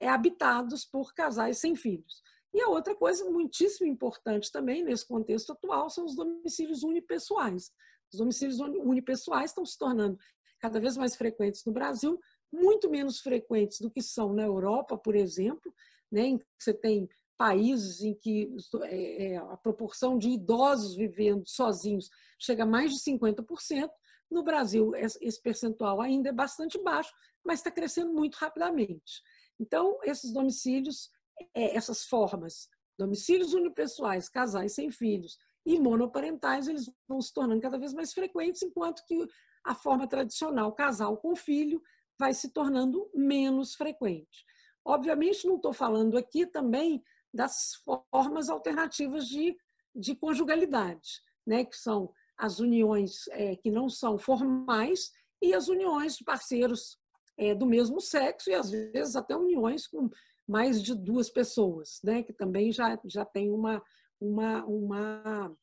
é, 0.01 0.09
habitados 0.09 0.85
por 0.85 1.15
casais 1.15 1.59
sem 1.59 1.75
filhos. 1.75 2.23
E 2.55 2.61
a 2.63 2.69
outra 2.69 2.95
coisa 2.95 3.29
muitíssimo 3.31 3.87
importante 3.87 4.51
também 4.51 4.83
nesse 4.83 5.07
contexto 5.07 5.53
atual 5.53 5.91
são 5.91 6.05
os 6.05 6.17
domicílios 6.17 6.83
unipessoais. 6.83 7.71
Os 8.13 8.19
domicílios 8.19 8.59
unipessoais 8.59 9.51
estão 9.51 9.67
se 9.67 9.77
tornando 9.77 10.19
cada 10.59 10.81
vez 10.81 10.97
mais 10.97 11.15
frequentes 11.15 11.65
no 11.65 11.73
Brasil, 11.73 12.19
muito 12.53 12.91
menos 12.91 13.21
frequentes 13.21 13.81
do 13.81 13.91
que 13.91 14.03
são 14.03 14.33
na 14.33 14.43
Europa, 14.43 14.97
por 14.97 15.15
exemplo, 15.15 15.73
né, 16.11 16.23
em 16.23 16.39
que 16.39 16.47
você 16.59 16.73
tem 16.73 17.09
países 17.37 18.03
em 18.03 18.15
que 18.15 18.51
é, 18.83 19.27
é, 19.27 19.37
a 19.37 19.57
proporção 19.57 20.19
de 20.19 20.31
idosos 20.31 20.97
vivendo 20.97 21.45
sozinhos 21.47 22.11
chega 22.39 22.65
a 22.65 22.67
mais 22.67 22.93
de 22.93 22.99
50%. 23.01 23.89
No 24.31 24.43
Brasil, 24.43 24.93
esse 24.95 25.41
percentual 25.41 26.01
ainda 26.01 26.29
é 26.29 26.33
bastante 26.33 26.83
baixo, 26.83 27.15
mas 27.45 27.61
está 27.61 27.71
crescendo 27.71 28.13
muito 28.13 28.35
rapidamente. 28.35 29.23
Então, 29.59 29.99
esses 30.03 30.33
domicílios, 30.33 31.11
é, 31.55 31.77
essas 31.77 32.05
formas, 32.05 32.69
domicílios 32.99 33.55
unipessoais, 33.55 34.29
casais 34.29 34.75
sem 34.75 34.91
filhos 34.91 35.39
e 35.65 35.79
monoparentais, 35.79 36.67
eles 36.67 36.91
vão 37.07 37.21
se 37.21 37.33
tornando 37.33 37.61
cada 37.61 37.79
vez 37.79 37.93
mais 37.93 38.13
frequentes, 38.13 38.63
enquanto 38.63 39.05
que 39.07 39.27
a 39.65 39.75
forma 39.75 40.09
tradicional, 40.09 40.73
casal 40.73 41.17
com 41.19 41.37
filho, 41.37 41.83
vai 42.19 42.33
se 42.33 42.51
tornando 42.51 43.11
menos 43.15 43.75
frequente. 43.75 44.45
Obviamente, 44.85 45.47
não 45.47 45.57
estou 45.57 45.73
falando 45.73 46.17
aqui 46.17 46.47
também 46.47 47.03
das 47.33 47.75
formas 48.11 48.49
alternativas 48.49 49.27
de, 49.29 49.57
de 49.95 50.17
conjugalidade, 50.17 51.21
né? 51.47 51.65
que 51.65 51.77
são 51.77 52.11
as 52.37 52.59
uniões 52.61 53.29
é, 53.29 53.57
que 53.57 53.71
não 53.71 53.89
são 53.89 54.17
formais 54.19 55.11
e 55.43 55.55
as 55.55 55.69
uniões 55.69 56.17
de 56.17 56.25
parceiros 56.25 56.99
é, 57.37 57.55
do 57.55 57.67
mesmo 57.67 58.01
sexo 58.01 58.51
e 58.51 58.55
às 58.55 58.71
vezes 58.71 59.15
até 59.15 59.37
uniões 59.37 59.87
com 59.87 60.09
mais 60.49 60.83
de 60.83 60.95
duas 60.95 61.29
pessoas, 61.29 62.01
né? 62.03 62.23
que 62.23 62.33
também 62.33 62.73
já, 62.73 62.99
já 63.05 63.25
tem 63.25 63.51
uma, 63.51 63.83
uma, 64.19 64.65
uma 64.65 65.57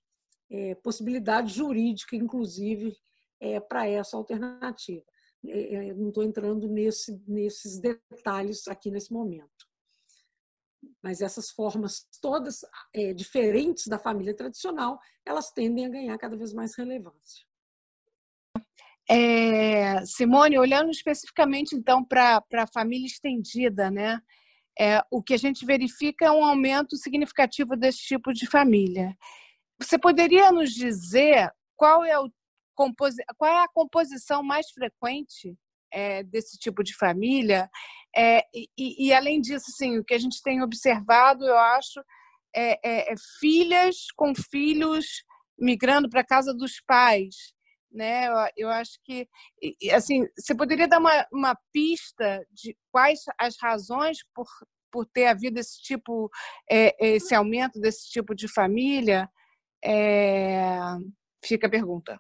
é, 0.50 0.76
possibilidade 0.76 1.52
jurídica, 1.52 2.16
inclusive, 2.16 2.96
é, 3.40 3.60
para 3.60 3.88
essa 3.88 4.16
alternativa. 4.16 5.04
É, 5.48 5.76
é, 5.76 5.94
não 5.94 6.10
estou 6.10 6.24
entrando 6.24 6.68
nesse, 6.68 7.20
nesses 7.28 7.80
detalhes 7.80 8.68
aqui 8.68 8.92
nesse 8.92 9.12
momento. 9.12 9.50
Mas 11.02 11.22
essas 11.22 11.50
formas 11.50 12.08
todas 12.22 12.62
é, 12.94 13.14
diferentes 13.14 13.88
da 13.88 13.98
família 13.98 14.36
tradicional, 14.36 15.00
elas 15.26 15.52
tendem 15.52 15.86
a 15.86 15.90
ganhar 15.90 16.18
cada 16.18 16.38
vez 16.38 16.54
mais 16.54 16.76
relevância. 16.76 17.44
É, 19.08 20.04
Simone, 20.06 20.58
olhando 20.58 20.90
especificamente 20.90 21.76
então 21.76 22.04
para 22.04 22.44
a 22.54 22.68
família 22.68 23.06
estendida, 23.06 23.92
né? 23.92 24.20
É, 24.80 25.02
o 25.10 25.24
que 25.24 25.34
a 25.34 25.38
gente 25.38 25.66
verifica 25.66 26.26
é 26.26 26.32
um 26.32 26.44
aumento 26.44 26.98
significativo 26.98 27.76
desse 27.76 28.00
tipo 28.00 28.34
de 28.34 28.46
família. 28.46 29.16
Você 29.80 29.98
poderia 29.98 30.52
nos 30.52 30.72
dizer 30.72 31.52
qual 31.76 32.04
é 32.04 32.20
o 32.20 32.30
qual 33.38 33.52
é 33.52 33.64
a 33.64 33.70
composição 33.70 34.44
mais 34.44 34.70
frequente 34.70 35.58
é, 35.92 36.24
desse 36.24 36.58
tipo 36.58 36.84
de 36.84 36.94
família? 36.94 37.70
É, 38.14 38.44
e, 38.54 38.68
e, 39.08 39.14
além 39.14 39.40
disso, 39.40 39.66
assim, 39.70 39.98
o 39.98 40.04
que 40.04 40.14
a 40.14 40.18
gente 40.18 40.42
tem 40.42 40.62
observado, 40.62 41.46
eu 41.46 41.58
acho, 41.58 42.02
é, 42.54 43.12
é 43.14 43.16
filhas 43.40 44.08
com 44.14 44.34
filhos 44.36 45.24
migrando 45.58 46.10
para 46.10 46.20
a 46.20 46.26
casa 46.26 46.54
dos 46.54 46.82
pais. 46.86 47.55
Né? 47.96 48.28
Eu, 48.28 48.34
eu, 48.58 48.70
acho 48.70 49.00
que, 49.04 49.28
assim, 49.94 50.28
você 50.38 50.54
poderia 50.54 50.88
dar 50.88 51.00
uma, 51.00 51.26
uma 51.32 51.58
pista 51.72 52.46
de 52.52 52.78
quais 52.92 53.22
as 53.40 53.56
razões 53.58 54.18
por, 54.34 54.46
por 54.92 55.06
ter 55.06 55.28
havido 55.28 55.60
esse 55.60 55.82
tipo, 55.82 56.30
esse 56.70 57.34
aumento 57.34 57.80
desse 57.80 58.10
tipo 58.10 58.36
de 58.36 58.48
família? 58.48 59.30
Fica 61.44 61.68
a 61.68 61.70
pergunta. 61.70 62.20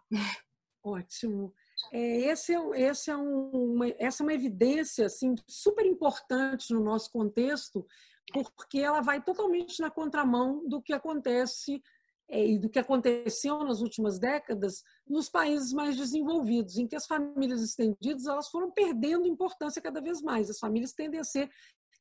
Ótimo. 0.84 1.54
É, 1.92 2.18
esse 2.32 2.54
é, 2.54 2.82
esse 2.82 3.12
é 3.12 3.18
um, 3.18 3.50
uma, 3.50 3.88
essa 4.00 4.24
é 4.24 4.26
uma 4.26 4.34
evidência 4.34 5.08
assim, 5.08 5.36
super 5.48 5.86
importante 5.86 6.74
no 6.74 6.80
nosso 6.80 7.12
contexto, 7.12 7.86
porque 8.34 8.80
ela 8.80 9.02
vai 9.02 9.22
totalmente 9.22 9.82
na 9.82 9.90
contramão 9.90 10.68
do 10.68 10.82
que 10.82 10.94
acontece 10.94 11.76
é, 11.76 11.82
e 12.30 12.58
do 12.58 12.70
que 12.70 12.80
aconteceu 12.80 13.64
nas 13.64 13.82
últimas 13.82 14.20
décadas 14.20 14.82
nos 15.08 15.30
países 15.30 15.72
mais 15.72 15.96
desenvolvidos, 15.96 16.78
em 16.78 16.88
que 16.88 16.96
as 16.96 17.06
famílias 17.06 17.62
estendidas 17.62 18.26
elas 18.26 18.50
foram 18.50 18.72
perdendo 18.72 19.28
importância 19.28 19.82
cada 19.82 20.02
vez 20.02 20.22
mais. 20.22 20.50
As 20.50 20.60
famílias 20.60 20.94
tendem 20.94 21.20
a 21.20 21.24
ser 21.24 21.50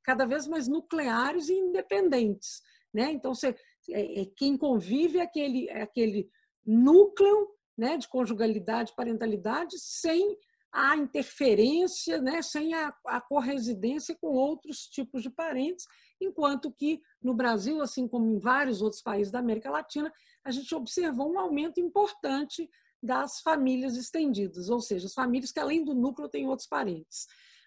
cada 0.02 0.26
vez 0.26 0.46
mais 0.46 0.68
nucleares 0.68 1.48
e 1.48 1.54
independentes. 1.54 2.62
Né? 2.92 3.10
Então, 3.12 3.34
você, 3.34 3.54
é, 3.90 4.22
é, 4.22 4.26
quem 4.36 4.56
convive 4.56 5.18
é 5.18 5.22
aquele, 5.22 5.68
é 5.68 5.82
aquele 5.82 6.28
núcleo 6.64 7.48
né, 7.76 7.96
de 7.96 8.08
conjugalidade, 8.08 8.94
parentalidade, 8.96 9.76
sem 9.78 10.36
a 10.72 10.96
interferência, 10.96 12.20
né, 12.20 12.42
sem 12.42 12.74
a, 12.74 12.92
a 13.06 13.20
corresidência 13.20 14.16
com 14.20 14.28
outros 14.28 14.86
tipos 14.86 15.22
de 15.22 15.30
parentes, 15.30 15.86
enquanto 16.24 16.72
que 16.72 17.00
no 17.22 17.34
Brasil, 17.34 17.80
assim 17.80 18.08
como 18.08 18.26
em 18.26 18.38
vários 18.38 18.82
outros 18.82 19.02
países 19.02 19.32
da 19.32 19.38
América 19.38 19.70
Latina, 19.70 20.12
a 20.44 20.50
gente 20.50 20.74
observou 20.74 21.32
um 21.32 21.38
aumento 21.38 21.80
importante 21.80 22.68
das 23.02 23.40
famílias 23.40 23.96
estendidas, 23.96 24.68
ou 24.70 24.80
seja, 24.80 25.06
as 25.06 25.14
famílias 25.14 25.52
que 25.52 25.60
além 25.60 25.84
do 25.84 25.94
núcleo 25.94 26.28
têm 26.28 26.48
outros 26.48 26.68
parentes. 26.68 27.26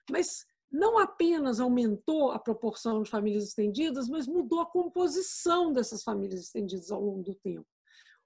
Mas 0.10 0.46
não 0.72 0.98
apenas 0.98 1.60
aumentou 1.60 2.32
a 2.32 2.40
proporção 2.40 3.02
de 3.02 3.10
famílias 3.10 3.46
estendidas, 3.46 4.10
mas 4.10 4.28
mudou 4.28 4.60
a 4.60 4.66
composição 4.66 5.72
dessas 5.72 6.04
famílias 6.04 6.42
estendidas 6.42 6.92
ao 6.92 7.02
longo 7.02 7.24
do 7.24 7.36
tempo. 7.36 7.68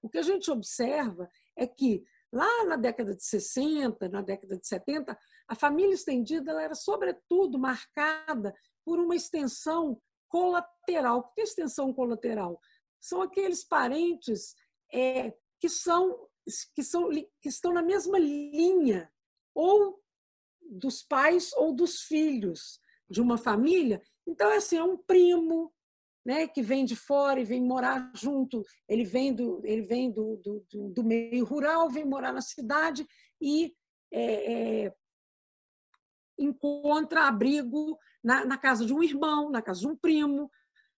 O 0.00 0.08
que 0.08 0.18
a 0.18 0.22
gente 0.22 0.50
observa 0.50 1.30
é 1.56 1.66
que 1.66 2.02
lá 2.32 2.64
na 2.64 2.76
década 2.76 3.14
de 3.14 3.24
60, 3.24 4.08
na 4.08 4.22
década 4.22 4.56
de 4.56 4.66
70, 4.66 5.16
a 5.46 5.54
família 5.54 5.94
estendida 5.94 6.60
era 6.60 6.74
sobretudo 6.74 7.58
marcada 7.58 8.52
por 8.84 8.98
uma 8.98 9.14
extensão 9.14 10.00
colateral. 10.32 11.18
O 11.18 11.22
que 11.34 11.42
é 11.42 11.44
extensão 11.44 11.92
colateral? 11.92 12.58
São 12.98 13.20
aqueles 13.20 13.62
parentes 13.62 14.54
é, 14.90 15.34
que 15.60 15.68
são 15.68 16.26
que 16.74 16.82
são 16.82 17.08
que 17.40 17.48
estão 17.48 17.72
na 17.72 17.82
mesma 17.82 18.18
linha 18.18 19.12
ou 19.54 20.02
dos 20.60 21.02
pais 21.02 21.52
ou 21.52 21.72
dos 21.72 22.00
filhos 22.00 22.80
de 23.08 23.20
uma 23.20 23.36
família. 23.36 24.02
Então, 24.26 24.50
é 24.50 24.56
assim, 24.56 24.76
é 24.76 24.82
um 24.82 24.96
primo, 24.96 25.72
né, 26.24 26.48
que 26.48 26.62
vem 26.62 26.84
de 26.84 26.96
fora 26.96 27.40
e 27.40 27.44
vem 27.44 27.62
morar 27.62 28.10
junto, 28.14 28.64
ele 28.88 29.04
vem 29.04 29.34
do, 29.34 29.60
ele 29.64 29.82
vem 29.82 30.10
do, 30.10 30.36
do, 30.36 30.88
do 30.88 31.04
meio 31.04 31.44
rural, 31.44 31.90
vem 31.90 32.04
morar 32.04 32.32
na 32.32 32.40
cidade 32.40 33.06
e 33.40 33.74
é, 34.10 34.84
é, 34.84 34.94
encontra 36.38 37.28
abrigo 37.28 37.98
na, 38.22 38.44
na, 38.44 38.58
casa 38.58 38.84
de 38.84 38.94
um 38.94 39.02
irmão, 39.02 39.50
na 39.50 39.62
casa 39.62 39.80
de 39.80 39.88
um 39.88 39.96
primo, 39.96 40.50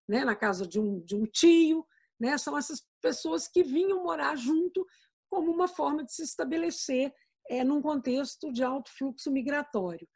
né, 0.08 0.24
na 0.24 0.36
casa 0.36 0.66
de 0.66 0.78
um, 0.78 1.00
de 1.00 1.16
um 1.16 1.24
tio. 1.24 1.86
Né, 2.20 2.38
são 2.38 2.56
essas 2.56 2.82
pessoas 3.02 3.48
que 3.48 3.62
vinham 3.62 4.04
morar 4.04 4.36
junto 4.36 4.86
como 5.28 5.50
uma 5.50 5.66
forma 5.66 6.04
de 6.04 6.12
se 6.12 6.22
estabelecer 6.22 7.12
é, 7.50 7.64
num 7.64 7.82
contexto 7.82 8.52
de 8.52 8.62
alto 8.62 8.90
fluxo 8.96 9.30
migratório. 9.30 10.08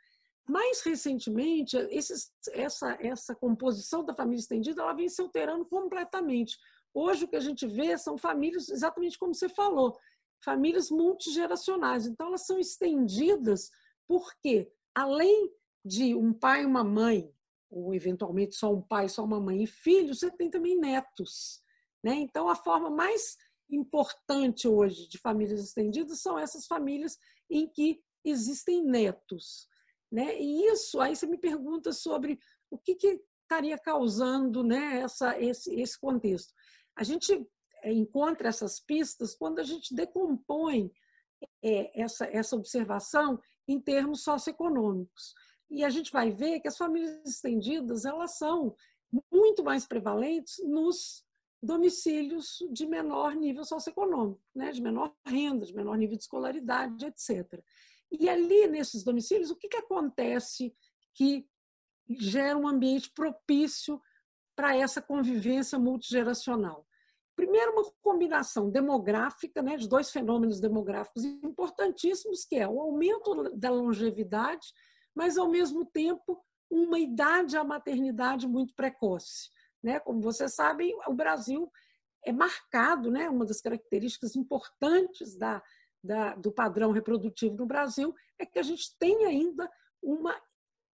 Mais 0.49 0.81
recentemente, 0.81 1.77
esses, 1.91 2.33
essa, 2.53 2.97
essa 3.01 3.35
composição 3.35 4.03
da 4.03 4.15
família 4.15 4.41
estendida 4.41 4.81
ela 4.81 4.95
vem 4.95 5.09
se 5.09 5.21
alterando 5.21 5.67
completamente. 5.67 6.57
Hoje, 6.95 7.25
o 7.25 7.29
que 7.29 7.37
a 7.37 7.41
gente 7.41 7.67
vê 7.67 7.99
são 7.99 8.17
famílias, 8.17 8.71
exatamente 8.71 9.19
como 9.19 9.35
você 9.35 9.49
falou, 9.49 9.95
famílias 10.43 10.91
multigeracionais. 10.91 12.07
Então, 12.07 12.29
elas 12.29 12.47
são 12.47 12.59
estendidas 12.59 13.69
porque, 14.07 14.73
além 14.95 15.51
de 15.85 16.15
um 16.15 16.33
pai 16.33 16.63
e 16.63 16.67
uma 16.67 16.85
mãe, 16.85 17.33
ou 17.71 17.95
eventualmente 17.95 18.55
só 18.55 18.73
um 18.73 18.83
pai, 18.83 19.09
só 19.09 19.25
uma 19.25 19.41
mãe 19.41 19.63
e 19.63 19.67
filhos, 19.67 20.21
você 20.21 20.31
tem 20.31 20.51
também 20.51 20.79
netos. 20.79 21.63
Né? 22.03 22.15
Então, 22.15 22.49
a 22.49 22.55
forma 22.55 22.91
mais 22.91 23.37
importante 23.71 24.67
hoje 24.67 25.09
de 25.09 25.19
famílias 25.19 25.61
estendidas 25.61 26.21
são 26.21 26.39
essas 26.39 26.67
famílias 26.67 27.19
em 27.51 27.69
que 27.69 28.01
existem 28.25 28.83
netos. 28.83 29.69
Né? 30.11 30.41
E 30.41 30.67
isso, 30.67 31.01
aí 31.01 31.15
você 31.15 31.27
me 31.27 31.39
pergunta 31.39 31.93
sobre 31.93 32.39
o 32.71 32.79
que, 32.79 32.95
que 32.95 33.21
estaria 33.43 33.79
causando 33.79 34.63
né, 34.63 35.01
essa, 35.01 35.39
esse, 35.41 35.75
esse 35.81 35.99
contexto. 35.99 36.53
A 36.97 37.03
gente 37.03 37.33
eh, 37.83 37.93
encontra 37.93 38.49
essas 38.49 38.81
pistas 38.81 39.35
quando 39.35 39.59
a 39.59 39.65
gente 39.65 39.95
decompõe 39.95 40.91
é, 41.63 42.01
essa, 42.01 42.27
essa 42.27 42.57
observação 42.57 43.41
em 43.67 43.81
termos 43.81 44.23
socioeconômicos. 44.23 45.35
E 45.71 45.85
a 45.85 45.91
gente 45.91 46.11
vai 46.11 46.31
ver 46.31 46.61
que 46.61 46.69
as 46.69 46.77
famílias 46.77 47.25
estendidas 47.27 48.05
elas 48.05 48.39
são 48.39 48.75
muito 49.31 49.63
mais 49.63 49.87
prevalentes 49.87 50.59
nos 50.65 51.25
domicílios 51.63 52.59
de 52.71 52.87
menor 52.87 53.35
nível 53.35 53.65
socioeconômico, 53.65 54.41
né? 54.55 54.71
de 54.71 54.81
menor 54.81 55.15
renda, 55.27 55.67
de 55.67 55.75
menor 55.75 55.97
nível 55.97 56.17
de 56.17 56.23
escolaridade, 56.23 57.05
etc. 57.05 57.63
E 58.11 58.29
ali, 58.29 58.67
nesses 58.67 59.03
domicílios, 59.03 59.51
o 59.51 59.57
que, 59.57 59.69
que 59.69 59.77
acontece 59.77 60.75
que 61.15 61.47
gera 62.09 62.57
um 62.57 62.67
ambiente 62.67 63.11
propício 63.11 64.01
para 64.57 64.77
essa 64.77 65.03
convivência 65.03 65.79
multigeracional? 65.79 66.87
Primeiro, 67.37 67.73
uma 67.73 67.93
combinação 68.03 68.71
demográfica 68.71 69.63
né, 69.63 69.77
de 69.77 69.89
dois 69.89 70.11
fenômenos 70.11 70.61
demográficos 70.61 71.25
importantíssimos, 71.25 72.45
que 72.45 72.57
é 72.57 72.67
o 72.67 72.81
aumento 72.81 73.51
da 73.57 73.71
longevidade, 73.71 74.73
mas, 75.19 75.37
ao 75.37 75.49
mesmo 75.49 75.85
tempo, 75.85 76.41
uma 76.71 76.97
idade 76.97 77.57
à 77.57 77.65
maternidade 77.65 78.47
muito 78.47 78.73
precoce. 78.73 79.51
Né? 79.83 79.99
Como 79.99 80.21
vocês 80.21 80.55
sabem, 80.55 80.97
o 81.09 81.13
Brasil 81.13 81.69
é 82.25 82.31
marcado, 82.31 83.11
né? 83.11 83.29
uma 83.29 83.45
das 83.45 83.61
características 83.61 84.37
importantes 84.37 85.37
da, 85.37 85.61
da, 86.05 86.37
do 86.37 86.53
padrão 86.53 86.93
reprodutivo 86.93 87.57
no 87.57 87.67
Brasil 87.67 88.15
é 88.39 88.47
que 88.47 88.61
a 88.61 88.63
gente 88.63 88.97
tem 88.97 89.25
ainda 89.25 89.69
uma 90.01 90.41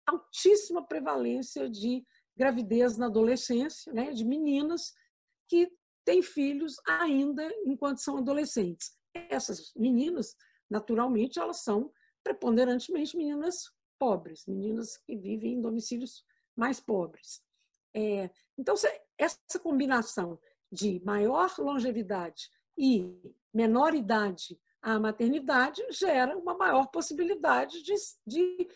altíssima 0.08 0.88
prevalência 0.88 1.70
de 1.70 2.02
gravidez 2.34 2.98
na 2.98 3.08
adolescência, 3.08 3.92
né? 3.92 4.14
de 4.14 4.24
meninas 4.24 4.94
que 5.50 5.70
têm 6.06 6.22
filhos 6.22 6.76
ainda 6.88 7.46
enquanto 7.66 7.98
são 7.98 8.20
adolescentes. 8.20 8.98
Essas 9.14 9.74
meninas, 9.76 10.34
naturalmente, 10.70 11.40
elas 11.40 11.62
são 11.62 11.92
preponderantemente 12.24 13.18
meninas 13.18 13.70
pobres, 14.04 14.46
meninas 14.46 14.98
que 14.98 15.16
vivem 15.16 15.54
em 15.54 15.62
domicílios 15.62 16.26
mais 16.58 16.78
pobres. 16.78 17.42
É, 17.96 18.30
então, 18.58 18.76
essa 19.18 19.60
combinação 19.62 20.38
de 20.70 21.02
maior 21.06 21.50
longevidade 21.58 22.50
e 22.78 23.18
menor 23.54 23.96
idade 23.96 24.60
à 24.82 25.00
maternidade 25.00 25.82
gera 25.92 26.38
uma 26.38 26.54
maior 26.54 26.88
possibilidade 26.88 27.82
de, 27.82 27.94
de 28.28 28.68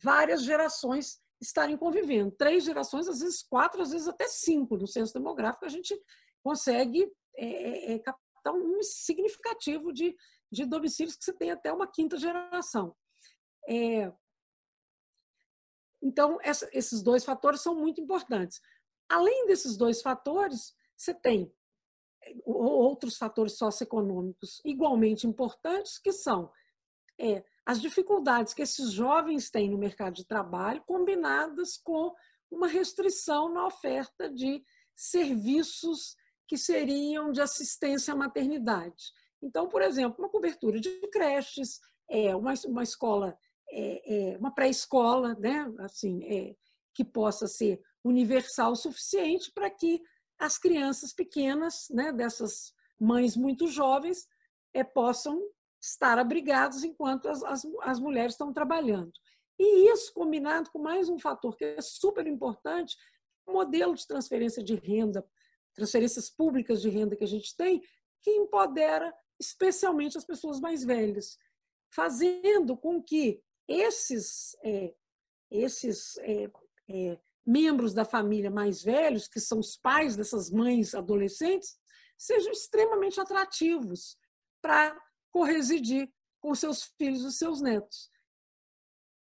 várias 0.00 0.44
gerações 0.44 1.20
estarem 1.40 1.76
convivendo. 1.76 2.30
Três 2.30 2.62
gerações, 2.62 3.08
às 3.08 3.18
vezes 3.18 3.42
quatro, 3.42 3.82
às 3.82 3.90
vezes 3.90 4.06
até 4.06 4.28
cinco. 4.28 4.76
No 4.76 4.86
censo 4.86 5.12
demográfico, 5.12 5.64
a 5.64 5.68
gente 5.68 6.00
consegue 6.44 7.10
é, 7.34 7.46
é, 7.46 7.92
é 7.94 7.98
captar 7.98 8.54
um 8.54 8.80
significativo 8.82 9.92
de, 9.92 10.14
de 10.52 10.64
domicílios 10.64 11.16
que 11.16 11.24
você 11.24 11.32
tem 11.32 11.50
até 11.50 11.72
uma 11.72 11.88
quinta 11.88 12.16
geração. 12.16 12.94
É, 13.68 14.12
então, 16.02 16.38
essa, 16.42 16.68
esses 16.72 17.02
dois 17.02 17.24
fatores 17.24 17.60
são 17.60 17.74
muito 17.74 18.00
importantes. 18.00 18.60
Além 19.08 19.46
desses 19.46 19.76
dois 19.76 20.02
fatores, 20.02 20.74
você 20.96 21.14
tem 21.14 21.52
eh, 22.24 22.34
outros 22.44 23.16
fatores 23.16 23.56
socioeconômicos 23.56 24.60
igualmente 24.64 25.26
importantes, 25.26 25.98
que 25.98 26.12
são 26.12 26.50
é, 27.18 27.44
as 27.64 27.80
dificuldades 27.80 28.54
que 28.54 28.62
esses 28.62 28.92
jovens 28.92 29.50
têm 29.50 29.70
no 29.70 29.78
mercado 29.78 30.14
de 30.14 30.24
trabalho, 30.24 30.84
combinadas 30.86 31.76
com 31.76 32.14
uma 32.50 32.68
restrição 32.68 33.52
na 33.52 33.66
oferta 33.66 34.30
de 34.30 34.62
serviços 34.94 36.16
que 36.46 36.56
seriam 36.56 37.32
de 37.32 37.40
assistência 37.40 38.14
à 38.14 38.16
maternidade. 38.16 39.12
Então, 39.42 39.68
por 39.68 39.82
exemplo, 39.82 40.16
uma 40.18 40.30
cobertura 40.30 40.80
de 40.80 40.90
creches, 41.08 41.80
é, 42.08 42.34
uma, 42.36 42.54
uma 42.66 42.82
escola, 42.82 43.36
é, 43.70 44.32
é, 44.32 44.38
uma 44.38 44.54
pré-escola, 44.54 45.34
né, 45.34 45.72
assim, 45.80 46.24
é, 46.24 46.56
que 46.94 47.04
possa 47.04 47.46
ser 47.46 47.80
universal 48.04 48.72
o 48.72 48.76
suficiente 48.76 49.50
para 49.52 49.70
que 49.70 50.00
as 50.38 50.58
crianças 50.58 51.12
pequenas, 51.12 51.86
né, 51.90 52.12
dessas 52.12 52.72
mães 52.98 53.36
muito 53.36 53.66
jovens, 53.66 54.26
é, 54.72 54.84
possam 54.84 55.40
estar 55.80 56.18
abrigados 56.18 56.84
enquanto 56.84 57.28
as, 57.28 57.42
as, 57.42 57.66
as 57.82 58.00
mulheres 58.00 58.32
estão 58.32 58.52
trabalhando. 58.52 59.12
E 59.58 59.90
isso 59.90 60.12
combinado 60.12 60.70
com 60.70 60.78
mais 60.78 61.08
um 61.08 61.18
fator 61.18 61.56
que 61.56 61.64
é 61.64 61.80
super 61.80 62.26
importante, 62.26 62.96
o 63.46 63.52
modelo 63.52 63.94
de 63.94 64.06
transferência 64.06 64.62
de 64.62 64.74
renda, 64.74 65.26
transferências 65.74 66.28
públicas 66.28 66.80
de 66.82 66.88
renda 66.88 67.16
que 67.16 67.24
a 67.24 67.28
gente 67.28 67.56
tem, 67.56 67.80
que 68.22 68.30
empodera 68.30 69.14
especialmente 69.38 70.18
as 70.18 70.24
pessoas 70.24 70.60
mais 70.60 70.82
velhas, 70.82 71.38
fazendo 71.90 72.76
com 72.76 73.02
que 73.02 73.42
esses, 73.68 74.56
é, 74.64 74.94
esses 75.50 76.16
é, 76.18 76.50
é, 76.88 77.18
membros 77.44 77.94
da 77.94 78.04
família 78.04 78.50
mais 78.50 78.82
velhos, 78.82 79.28
que 79.28 79.40
são 79.40 79.58
os 79.58 79.76
pais 79.76 80.16
dessas 80.16 80.50
mães 80.50 80.94
adolescentes, 80.94 81.78
sejam 82.18 82.52
extremamente 82.52 83.20
atrativos 83.20 84.16
para 84.62 84.96
corresidir 85.30 86.10
com 86.40 86.54
seus 86.54 86.84
filhos 86.98 87.24
e 87.24 87.32
seus 87.32 87.60
netos. 87.60 88.10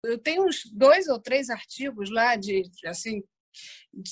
Eu 0.05 0.19
tenho 0.19 0.47
uns 0.47 0.65
dois 0.73 1.09
ou 1.09 1.21
três 1.21 1.49
artigos 1.49 2.11
lá 2.11 2.37
de 2.37 2.63
assim 2.85 3.23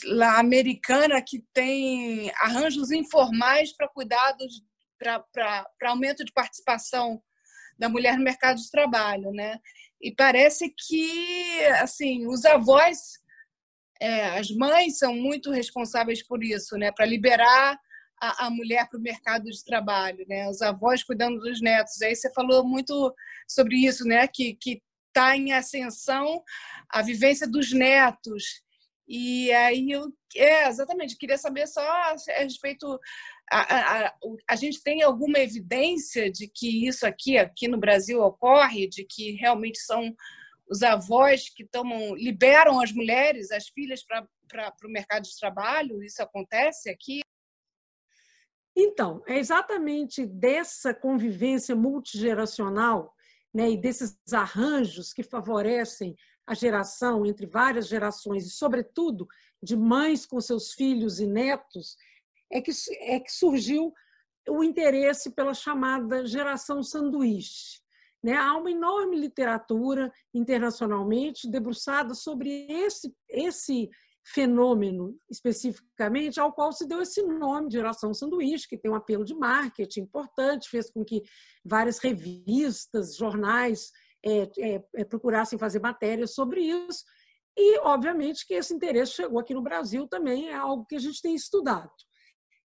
lá 0.04 0.38
americana 0.38 1.22
que 1.26 1.42
tem 1.52 2.30
arranjos 2.36 2.90
informais 2.90 3.74
para 3.74 3.88
cuidados 3.88 4.62
para 4.98 5.66
aumento 5.84 6.24
de 6.24 6.32
participação 6.32 7.22
da 7.78 7.88
mulher 7.88 8.18
no 8.18 8.24
mercado 8.24 8.58
de 8.58 8.70
trabalho, 8.70 9.32
né? 9.32 9.58
E 10.00 10.14
parece 10.14 10.72
que 10.76 11.64
assim 11.80 12.26
os 12.26 12.44
avós 12.44 13.20
é, 14.00 14.38
as 14.38 14.50
mães 14.50 14.98
são 14.98 15.14
muito 15.14 15.50
responsáveis 15.50 16.22
por 16.26 16.42
isso, 16.42 16.76
né? 16.78 16.90
Para 16.90 17.04
liberar 17.04 17.78
a, 18.20 18.46
a 18.46 18.50
mulher 18.50 18.88
para 18.88 18.98
o 18.98 19.02
mercado 19.02 19.44
de 19.44 19.64
trabalho, 19.64 20.24
né? 20.26 20.48
Os 20.48 20.62
avós 20.62 21.02
cuidando 21.02 21.38
dos 21.38 21.60
netos. 21.60 22.00
Aí 22.00 22.16
você 22.16 22.32
falou 22.32 22.64
muito 22.64 23.14
sobre 23.46 23.76
isso, 23.76 24.04
né? 24.04 24.26
Que 24.26 24.54
que 24.54 24.82
está 25.08 25.36
em 25.36 25.52
ascensão 25.52 26.42
a 26.88 27.02
vivência 27.02 27.46
dos 27.46 27.72
netos. 27.72 28.62
E 29.06 29.52
aí 29.52 29.90
eu 29.90 30.10
é, 30.36 30.68
exatamente, 30.68 31.16
queria 31.16 31.36
saber 31.36 31.66
só 31.66 31.80
a 31.80 32.14
respeito 32.38 32.98
a, 33.58 34.14
a, 34.48 34.56
gente 34.56 34.82
tem 34.82 35.02
alguma 35.02 35.38
evidência 35.38 36.30
de 36.30 36.48
que 36.48 36.86
isso 36.86 37.04
aqui 37.06 37.36
aqui 37.36 37.66
no 37.66 37.78
Brasil 37.78 38.20
ocorre, 38.20 38.88
de 38.88 39.04
que 39.04 39.32
realmente 39.32 39.80
são 39.80 40.14
os 40.70 40.82
avós 40.82 41.48
que 41.48 41.64
tomam, 41.64 42.14
liberam 42.14 42.80
as 42.80 42.92
mulheres, 42.92 43.50
as 43.50 43.68
filhas, 43.68 44.04
para 44.04 44.26
o 44.84 44.88
mercado 44.88 45.24
de 45.24 45.36
trabalho? 45.36 46.02
Isso 46.02 46.22
acontece 46.22 46.88
aqui? 46.88 47.20
Então, 48.76 49.22
é 49.26 49.36
exatamente 49.36 50.24
dessa 50.24 50.94
convivência 50.94 51.74
multigeracional 51.74 53.12
né, 53.52 53.70
e 53.70 53.76
desses 53.76 54.16
arranjos 54.32 55.12
que 55.12 55.24
favorecem 55.24 56.14
a 56.46 56.54
geração 56.54 57.26
entre 57.26 57.46
várias 57.46 57.88
gerações, 57.88 58.46
e, 58.46 58.50
sobretudo, 58.50 59.26
de 59.62 59.76
mães 59.76 60.24
com 60.24 60.40
seus 60.40 60.72
filhos 60.72 61.20
e 61.20 61.26
netos, 61.26 61.96
é 62.50 62.60
que, 62.60 62.72
é 63.00 63.20
que 63.20 63.32
surgiu 63.32 63.92
o 64.48 64.64
interesse 64.64 65.30
pela 65.30 65.54
chamada 65.54 66.26
geração 66.26 66.82
sanduíche. 66.82 67.80
Né? 68.22 68.34
Há 68.36 68.56
uma 68.56 68.70
enorme 68.70 69.18
literatura 69.18 70.12
internacionalmente 70.34 71.48
debruçada 71.48 72.14
sobre 72.14 72.66
esse, 72.68 73.14
esse 73.28 73.88
fenômeno 74.24 75.16
especificamente, 75.30 76.38
ao 76.38 76.52
qual 76.52 76.72
se 76.72 76.86
deu 76.86 77.00
esse 77.00 77.22
nome 77.22 77.68
de 77.68 77.76
geração 77.76 78.12
sanduíche, 78.12 78.68
que 78.68 78.76
tem 78.78 78.90
um 78.90 78.96
apelo 78.96 79.24
de 79.24 79.34
marketing 79.34 80.00
importante, 80.00 80.68
fez 80.68 80.90
com 80.90 81.04
que 81.04 81.22
várias 81.64 81.98
revistas, 81.98 83.16
jornais 83.16 83.90
é, 84.24 84.50
é, 84.58 84.84
é, 84.96 85.04
procurassem 85.04 85.58
fazer 85.58 85.80
matérias 85.80 86.34
sobre 86.34 86.60
isso. 86.60 87.04
E, 87.56 87.78
obviamente, 87.80 88.46
que 88.46 88.54
esse 88.54 88.72
interesse 88.72 89.12
chegou 89.12 89.40
aqui 89.40 89.54
no 89.54 89.62
Brasil 89.62 90.06
também, 90.06 90.48
é 90.48 90.54
algo 90.54 90.86
que 90.86 90.96
a 90.96 91.00
gente 91.00 91.20
tem 91.20 91.34
estudado. 91.34 91.90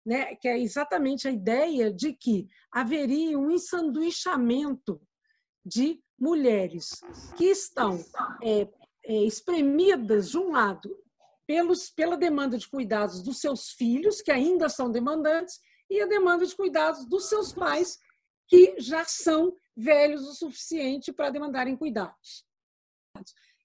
Né? 0.06 0.36
Que 0.36 0.48
é 0.48 0.60
exatamente 0.60 1.28
a 1.28 1.32
ideia 1.32 1.92
de 1.92 2.14
que 2.14 2.48
haveria 2.72 3.38
um 3.40 3.52
ensanduichamento 3.52 5.02
de 5.66 6.02
mulheres 6.20 7.00
que 7.38 7.46
estão 7.46 8.04
é, 8.42 8.68
é, 9.06 9.24
espremidas, 9.24 10.32
de 10.32 10.38
um 10.38 10.52
lado, 10.52 10.96
pelos, 11.48 11.90
pela 11.90 12.18
demanda 12.18 12.58
de 12.58 12.68
cuidados 12.68 13.22
dos 13.22 13.40
seus 13.40 13.70
filhos, 13.72 14.22
que 14.22 14.32
ainda 14.32 14.70
são 14.70 14.92
demandantes, 14.92 15.60
e 15.90 16.02
a 16.02 16.06
demanda 16.06 16.46
de 16.46 16.56
cuidados 16.56 17.06
dos 17.06 17.28
seus 17.28 17.54
pais, 17.54 18.00
que 18.48 18.76
já 18.80 19.06
são 19.06 19.56
velhos 19.76 20.28
o 20.28 20.34
suficiente 20.34 21.12
para 21.12 21.30
demandarem 21.30 21.76
cuidados. 21.76 22.46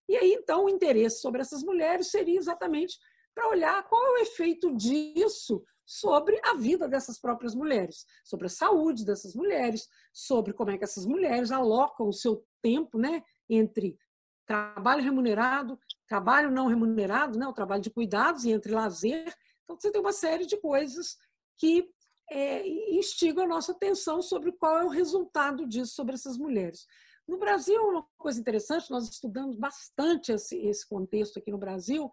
E 0.09 0.17
aí, 0.17 0.33
então, 0.33 0.65
o 0.65 0.69
interesse 0.69 1.21
sobre 1.21 1.41
essas 1.41 1.63
mulheres 1.63 2.11
seria 2.11 2.39
exatamente 2.39 2.99
para 3.35 3.49
olhar 3.49 3.83
qual 3.89 4.05
é 4.05 4.11
o 4.11 4.23
efeito 4.23 4.75
disso 4.75 5.63
sobre 5.89 6.39
a 6.45 6.53
vida 6.53 6.87
dessas 6.87 7.19
próprias 7.19 7.55
mulheres, 7.55 8.05
sobre 8.23 8.47
a 8.47 8.51
saúde 8.51 9.07
dessas 9.07 9.35
mulheres, 9.35 9.89
sobre 10.13 10.53
como 10.53 10.71
é 10.71 10.77
que 10.77 10.85
essas 10.85 11.07
mulheres 11.07 11.51
alocam 11.51 12.11
o 12.11 12.13
seu 12.13 12.45
tempo 12.61 12.99
né, 12.99 13.25
entre 13.49 13.99
trabalho 14.47 15.03
remunerado, 15.03 15.81
trabalho 16.07 16.51
não 16.51 16.67
remunerado, 16.67 17.39
né, 17.39 17.47
o 17.47 17.55
trabalho 17.55 17.81
de 17.81 17.89
cuidados 17.89 18.45
e 18.45 18.51
entre 18.51 18.71
lazer. 18.71 19.35
Então, 19.65 19.81
você 19.81 19.91
tem 19.91 19.99
uma 19.99 20.13
série 20.13 20.45
de 20.45 20.59
coisas 20.59 21.17
que 21.57 21.91
é, 22.31 22.69
instigam 22.95 23.45
a 23.45 23.49
nossa 23.49 23.73
atenção 23.73 24.21
sobre 24.21 24.53
qual 24.53 24.77
é 24.77 24.85
o 24.85 24.91
resultado 24.91 25.67
disso 25.67 25.95
sobre 25.95 26.17
essas 26.17 26.37
mulheres. 26.37 26.87
No 27.27 27.39
Brasil, 27.39 27.81
uma 27.83 28.07
coisa 28.19 28.39
interessante, 28.39 28.91
nós 28.91 29.09
estudamos 29.09 29.57
bastante 29.57 30.33
esse, 30.33 30.59
esse 30.67 30.87
contexto 30.87 31.39
aqui 31.39 31.51
no 31.51 31.59
Brasil, 31.59 32.11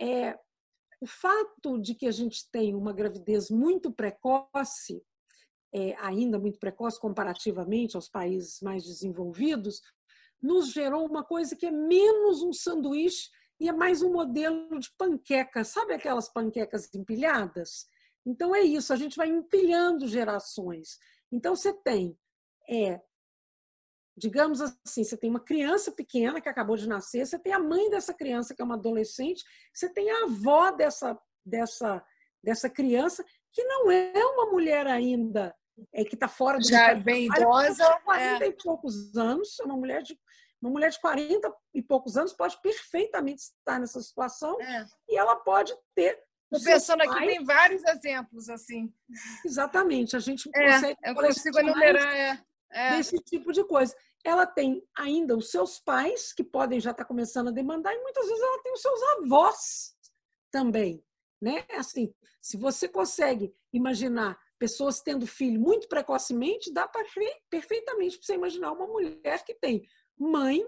é 0.00 0.36
o 1.02 1.06
fato 1.06 1.80
de 1.80 1.96
que 1.96 2.06
a 2.06 2.12
gente 2.12 2.48
tem 2.52 2.76
uma 2.76 2.92
gravidez 2.92 3.50
muito 3.50 3.90
precoce, 3.90 5.02
é, 5.74 5.96
ainda 5.96 6.38
muito 6.38 6.60
precoce 6.60 7.00
comparativamente 7.00 7.96
aos 7.96 8.08
países 8.08 8.60
mais 8.60 8.84
desenvolvidos, 8.84 9.82
nos 10.40 10.70
gerou 10.70 11.04
uma 11.04 11.24
coisa 11.24 11.56
que 11.56 11.66
é 11.66 11.72
menos 11.72 12.42
um 12.42 12.52
sanduíche 12.52 13.30
e 13.58 13.68
é 13.68 13.72
mais 13.72 14.00
um 14.00 14.12
modelo 14.12 14.78
de 14.78 14.92
panqueca. 14.96 15.64
Sabe 15.64 15.92
aquelas 15.92 16.32
panquecas 16.32 16.88
empilhadas? 16.94 17.84
Então 18.24 18.54
é 18.54 18.60
isso, 18.60 18.92
a 18.92 18.96
gente 18.96 19.16
vai 19.16 19.28
empilhando 19.28 20.06
gerações. 20.06 20.98
Então 21.32 21.56
você 21.56 21.72
tem, 21.72 22.16
é, 22.70 23.00
digamos 24.16 24.60
assim, 24.60 25.04
você 25.04 25.16
tem 25.16 25.30
uma 25.30 25.40
criança 25.40 25.90
pequena 25.90 26.40
que 26.40 26.48
acabou 26.48 26.76
de 26.76 26.88
nascer, 26.88 27.26
você 27.26 27.38
tem 27.38 27.52
a 27.52 27.58
mãe 27.58 27.88
dessa 27.90 28.12
criança 28.12 28.54
que 28.54 28.60
é 28.60 28.64
uma 28.64 28.74
adolescente, 28.74 29.44
você 29.72 29.88
tem 29.88 30.10
a 30.10 30.24
avó 30.24 30.70
dessa 30.70 31.18
dessa 31.44 32.04
dessa 32.42 32.68
criança 32.68 33.24
que 33.52 33.64
não 33.64 33.90
é 33.90 34.24
uma 34.24 34.46
mulher 34.50 34.86
ainda 34.86 35.54
é 35.94 36.04
que 36.04 36.14
está 36.14 36.28
fora 36.28 36.58
do 36.58 36.68
já 36.68 36.90
é 36.90 36.94
bem 36.94 37.26
idosa, 37.26 37.98
40 38.04 38.44
é. 38.44 38.48
e 38.48 38.52
poucos 38.52 39.16
anos, 39.16 39.58
uma 39.60 39.76
mulher 39.76 40.02
de 40.02 40.18
uma 40.60 40.70
mulher 40.70 40.90
de 40.90 41.00
40 41.00 41.52
e 41.74 41.82
poucos 41.82 42.16
anos 42.16 42.32
pode 42.32 42.60
perfeitamente 42.60 43.42
estar 43.42 43.80
nessa 43.80 44.00
situação 44.00 44.60
é. 44.60 44.86
e 45.08 45.16
ela 45.16 45.36
pode 45.36 45.74
ter 45.94 46.22
Estou 46.52 46.70
pensando 46.70 47.02
aqui, 47.02 47.26
tem 47.26 47.42
vários 47.42 47.82
exemplos 47.82 48.50
assim. 48.50 48.92
Exatamente, 49.42 50.14
a 50.14 50.18
gente 50.18 50.50
é, 50.54 50.72
consegue. 50.72 50.98
Eu 51.02 51.14
consigo 51.14 51.58
enumerar 51.58 52.14
é, 52.14 52.44
é. 52.72 52.96
desse 52.96 53.16
tipo 53.18 53.52
de 53.52 53.64
coisa. 53.64 53.94
Ela 54.24 54.46
tem 54.46 54.86
ainda 54.96 55.36
os 55.36 55.50
seus 55.50 55.78
pais, 55.78 56.32
que 56.32 56.44
podem 56.44 56.80
já 56.80 56.92
estar 56.92 57.04
começando 57.04 57.48
a 57.48 57.52
demandar, 57.52 57.94
e 57.94 58.02
muitas 58.02 58.26
vezes 58.26 58.42
ela 58.42 58.62
tem 58.62 58.72
os 58.72 58.80
seus 58.80 59.02
avós 59.02 59.96
também. 60.50 61.04
Né? 61.40 61.64
Assim, 61.72 62.14
se 62.40 62.56
você 62.56 62.88
consegue 62.88 63.52
imaginar 63.72 64.38
pessoas 64.58 65.00
tendo 65.00 65.26
filho 65.26 65.60
muito 65.60 65.88
precocemente, 65.88 66.72
dá 66.72 66.86
pra, 66.86 67.04
perfeitamente 67.50 68.16
para 68.16 68.26
você 68.26 68.34
imaginar 68.34 68.72
uma 68.72 68.86
mulher 68.86 69.44
que 69.44 69.54
tem 69.54 69.82
mãe 70.16 70.64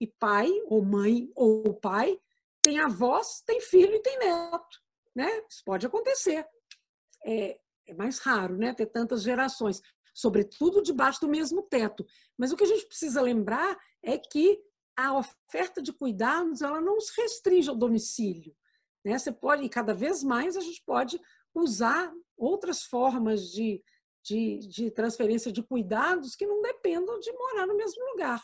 e 0.00 0.06
pai, 0.06 0.50
ou 0.66 0.82
mãe 0.82 1.30
ou 1.34 1.74
pai, 1.74 2.18
tem 2.62 2.78
avós, 2.78 3.42
tem 3.46 3.60
filho 3.60 3.94
e 3.94 4.00
tem 4.00 4.18
neto 4.18 4.84
né? 5.14 5.30
Isso 5.48 5.62
pode 5.64 5.86
acontecer. 5.86 6.46
É, 7.24 7.58
é 7.86 7.94
mais 7.94 8.18
raro, 8.18 8.56
né? 8.56 8.74
Ter 8.74 8.86
tantas 8.86 9.22
gerações, 9.22 9.80
sobretudo 10.14 10.80
debaixo 10.80 11.20
do 11.20 11.28
mesmo 11.28 11.62
teto. 11.62 12.06
Mas 12.38 12.52
o 12.52 12.56
que 12.56 12.64
a 12.64 12.68
gente 12.68 12.86
precisa 12.86 13.20
lembrar 13.20 13.76
é 14.02 14.16
que 14.16 14.62
a 14.96 15.18
oferta 15.18 15.82
de 15.82 15.92
cuidados 15.92 16.62
ela 16.62 16.80
não 16.80 17.00
se 17.00 17.20
restringe 17.20 17.68
ao 17.68 17.76
domicílio. 17.76 18.54
Né? 19.04 19.18
Você 19.18 19.32
pode, 19.32 19.64
e 19.64 19.68
cada 19.68 19.92
vez 19.92 20.22
mais 20.22 20.56
a 20.56 20.60
gente 20.60 20.82
pode 20.86 21.20
usar 21.52 22.12
outras 22.36 22.84
formas 22.84 23.50
de, 23.50 23.82
de, 24.22 24.58
de 24.68 24.90
transferência 24.90 25.52
de 25.52 25.62
cuidados 25.62 26.36
que 26.36 26.46
não 26.46 26.62
dependam 26.62 27.18
de 27.18 27.32
morar 27.32 27.66
no 27.66 27.76
mesmo 27.76 28.02
lugar. 28.12 28.42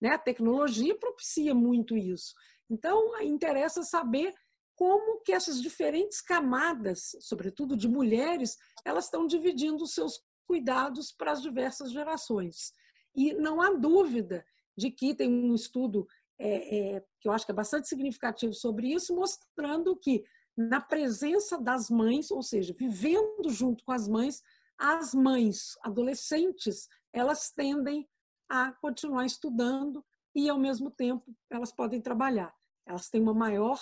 Né? 0.00 0.10
A 0.10 0.18
tecnologia 0.18 0.96
propicia 0.98 1.54
muito 1.54 1.96
isso. 1.96 2.34
Então, 2.68 3.18
interessa 3.22 3.82
saber 3.82 4.34
como 4.74 5.20
que 5.22 5.32
essas 5.32 5.60
diferentes 5.62 6.20
camadas, 6.20 7.16
sobretudo 7.20 7.76
de 7.76 7.88
mulheres, 7.88 8.58
elas 8.84 9.06
estão 9.06 9.26
dividindo 9.26 9.82
os 9.82 9.94
seus 9.94 10.20
cuidados 10.46 11.12
para 11.12 11.32
as 11.32 11.42
diversas 11.42 11.90
gerações. 11.92 12.72
E 13.14 13.32
não 13.34 13.60
há 13.60 13.70
dúvida 13.70 14.44
de 14.76 14.90
que 14.90 15.14
tem 15.14 15.30
um 15.30 15.54
estudo 15.54 16.06
é, 16.38 16.96
é, 16.96 17.04
que 17.20 17.28
eu 17.28 17.32
acho 17.32 17.46
que 17.46 17.52
é 17.52 17.54
bastante 17.54 17.88
significativo 17.88 18.52
sobre 18.52 18.92
isso, 18.92 19.14
mostrando 19.14 19.96
que 19.96 20.24
na 20.56 20.80
presença 20.80 21.58
das 21.58 21.90
mães, 21.90 22.30
ou 22.30 22.42
seja, 22.42 22.74
vivendo 22.78 23.48
junto 23.48 23.84
com 23.84 23.92
as 23.92 24.06
mães, 24.06 24.42
as 24.78 25.14
mães 25.14 25.76
adolescentes 25.82 26.88
elas 27.12 27.50
tendem 27.50 28.06
a 28.48 28.72
continuar 28.72 29.24
estudando 29.24 30.04
e 30.34 30.48
ao 30.48 30.58
mesmo 30.58 30.90
tempo 30.90 31.34
elas 31.50 31.72
podem 31.72 32.00
trabalhar. 32.00 32.54
Elas 32.86 33.08
têm 33.08 33.22
uma 33.22 33.34
maior 33.34 33.80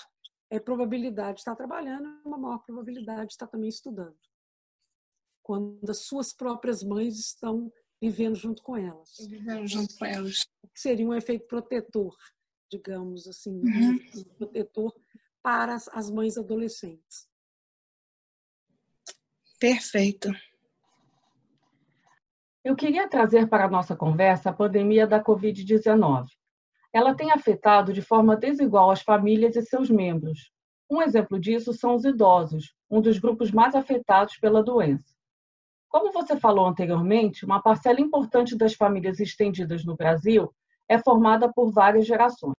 é 0.50 0.60
probabilidade 0.60 1.34
de 1.34 1.40
estar 1.40 1.56
trabalhando, 1.56 2.20
uma 2.24 2.38
maior 2.38 2.58
probabilidade 2.58 3.28
de 3.28 3.32
estar 3.32 3.48
também 3.48 3.68
estudando. 3.68 4.16
Quando 5.44 5.88
as 5.88 5.98
suas 5.98 6.32
próprias 6.32 6.82
mães 6.82 7.16
estão 7.16 7.72
vivendo 8.02 8.34
junto 8.34 8.60
com 8.64 8.76
elas. 8.76 9.14
Vivendo 9.28 9.64
junto 9.68 9.96
com 9.96 10.04
elas. 10.04 10.44
Seria 10.74 11.06
um 11.06 11.14
efeito 11.14 11.46
protetor, 11.46 12.16
digamos 12.68 13.28
assim, 13.28 13.60
uhum. 13.60 13.98
um 14.16 14.24
protetor 14.36 14.92
para 15.40 15.76
as 15.76 16.10
mães 16.10 16.36
adolescentes. 16.36 17.28
Perfeito. 19.60 20.28
Eu 22.64 22.74
queria 22.74 23.08
trazer 23.08 23.48
para 23.48 23.66
a 23.66 23.70
nossa 23.70 23.94
conversa 23.94 24.50
a 24.50 24.52
pandemia 24.52 25.06
da 25.06 25.22
Covid-19 25.22 26.26
ela 26.94 27.12
tem 27.12 27.32
afetado 27.32 27.92
de 27.92 28.00
forma 28.00 28.36
desigual 28.36 28.88
as 28.88 29.02
famílias 29.02 29.56
e 29.56 29.62
seus 29.62 29.90
membros. 29.90 30.52
Um 30.88 31.02
exemplo 31.02 31.40
disso 31.40 31.72
são 31.72 31.96
os 31.96 32.04
idosos, 32.04 32.72
um 32.88 33.00
dos 33.00 33.18
grupos 33.18 33.50
mais 33.50 33.74
afetados 33.74 34.38
pela 34.38 34.62
doença. 34.62 35.12
Como 35.94 36.10
você 36.10 36.36
falou 36.36 36.66
anteriormente, 36.66 37.44
uma 37.44 37.62
parcela 37.62 38.00
importante 38.00 38.58
das 38.58 38.74
famílias 38.74 39.20
estendidas 39.20 39.84
no 39.84 39.94
Brasil 39.94 40.52
é 40.88 40.98
formada 40.98 41.52
por 41.52 41.70
várias 41.70 42.04
gerações. 42.04 42.56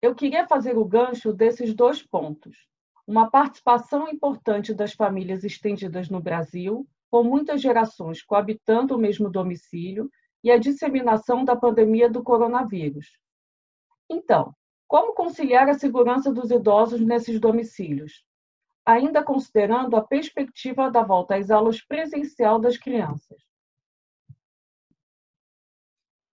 Eu 0.00 0.14
queria 0.14 0.48
fazer 0.48 0.78
o 0.78 0.86
gancho 0.86 1.34
desses 1.34 1.74
dois 1.74 2.02
pontos. 2.02 2.66
Uma 3.06 3.30
participação 3.30 4.08
importante 4.08 4.72
das 4.72 4.94
famílias 4.94 5.44
estendidas 5.44 6.08
no 6.08 6.18
Brasil, 6.18 6.88
com 7.10 7.22
muitas 7.22 7.60
gerações 7.60 8.22
coabitando 8.22 8.96
o 8.96 8.98
mesmo 8.98 9.28
domicílio 9.28 10.10
e 10.42 10.50
a 10.50 10.56
disseminação 10.56 11.44
da 11.44 11.54
pandemia 11.54 12.08
do 12.08 12.22
coronavírus. 12.22 13.18
Então, 14.08 14.54
como 14.88 15.12
conciliar 15.12 15.68
a 15.68 15.74
segurança 15.74 16.32
dos 16.32 16.50
idosos 16.50 17.02
nesses 17.02 17.38
domicílios, 17.38 18.24
ainda 18.86 19.24
considerando 19.24 19.96
a 19.96 20.04
perspectiva 20.06 20.90
da 20.90 21.02
volta 21.02 21.36
às 21.36 21.50
aulas 21.50 21.80
presencial 21.84 22.58
das 22.58 22.76
crianças? 22.76 23.42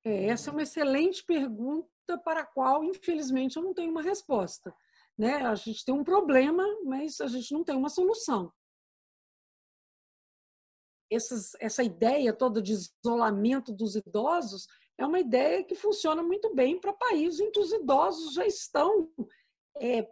É, 0.04 0.26
essa 0.26 0.50
é 0.50 0.54
uma 0.54 0.64
excelente 0.64 1.24
pergunta 1.24 1.88
para 2.24 2.42
a 2.42 2.46
qual, 2.46 2.84
infelizmente, 2.84 3.58
eu 3.58 3.64
não 3.64 3.74
tenho 3.74 3.92
uma 3.92 4.02
resposta. 4.02 4.74
Né? 5.18 5.36
A 5.36 5.56
gente 5.56 5.86
tem 5.86 5.94
um 5.94 6.04
problema, 6.04 6.66
mas 6.84 7.22
a 7.22 7.28
gente 7.28 7.54
não 7.54 7.64
tem 7.64 7.76
uma 7.76 7.90
solução 7.90 8.52
essas, 11.12 11.52
essa 11.60 11.84
ideia 11.84 12.32
toda 12.32 12.62
de 12.62 12.72
isolamento 12.72 13.74
dos 13.74 13.96
idosos 13.96 14.66
é 14.98 15.06
uma 15.06 15.20
ideia 15.20 15.64
que 15.64 15.76
funciona 15.76 16.24
muito 16.24 16.56
bem 16.56 16.80
para 16.80 16.94
países 16.94 17.42
em 17.42 17.52
que 17.52 17.60
os 17.60 17.74
idosos 17.74 18.34
já 18.34 18.46
estão 18.46 19.12
é, 19.76 20.08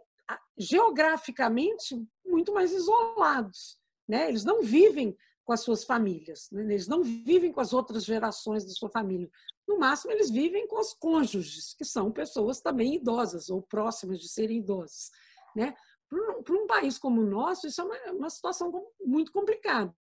geograficamente 0.56 2.02
muito 2.24 2.52
mais 2.52 2.72
isolados. 2.72 3.78
Né? 4.08 4.28
Eles 4.28 4.44
não 4.44 4.62
vivem 4.62 5.16
com 5.44 5.52
as 5.52 5.60
suas 5.60 5.84
famílias, 5.84 6.48
né? 6.52 6.62
eles 6.62 6.86
não 6.86 7.02
vivem 7.02 7.52
com 7.52 7.60
as 7.60 7.72
outras 7.72 8.04
gerações 8.04 8.64
da 8.64 8.70
sua 8.70 8.90
família. 8.90 9.28
No 9.66 9.78
máximo, 9.78 10.12
eles 10.12 10.30
vivem 10.30 10.66
com 10.66 10.78
os 10.78 10.92
cônjuges, 10.92 11.74
que 11.74 11.84
são 11.84 12.12
pessoas 12.12 12.60
também 12.60 12.94
idosas 12.94 13.50
ou 13.50 13.62
próximas 13.62 14.20
de 14.20 14.28
serem 14.28 14.58
idosas. 14.58 15.10
Né? 15.54 15.74
Para 16.08 16.54
um 16.54 16.66
país 16.66 16.98
como 16.98 17.20
o 17.20 17.26
nosso, 17.26 17.66
isso 17.66 17.80
é 17.80 17.84
uma, 17.84 18.12
uma 18.12 18.30
situação 18.30 18.72
muito 19.00 19.32
complicada. 19.32 19.94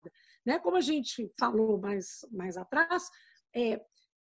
Né? 0.45 0.59
Como 0.59 0.77
a 0.77 0.81
gente 0.81 1.31
falou 1.39 1.77
mais, 1.77 2.25
mais 2.31 2.57
atrás, 2.57 3.09
é, 3.53 3.81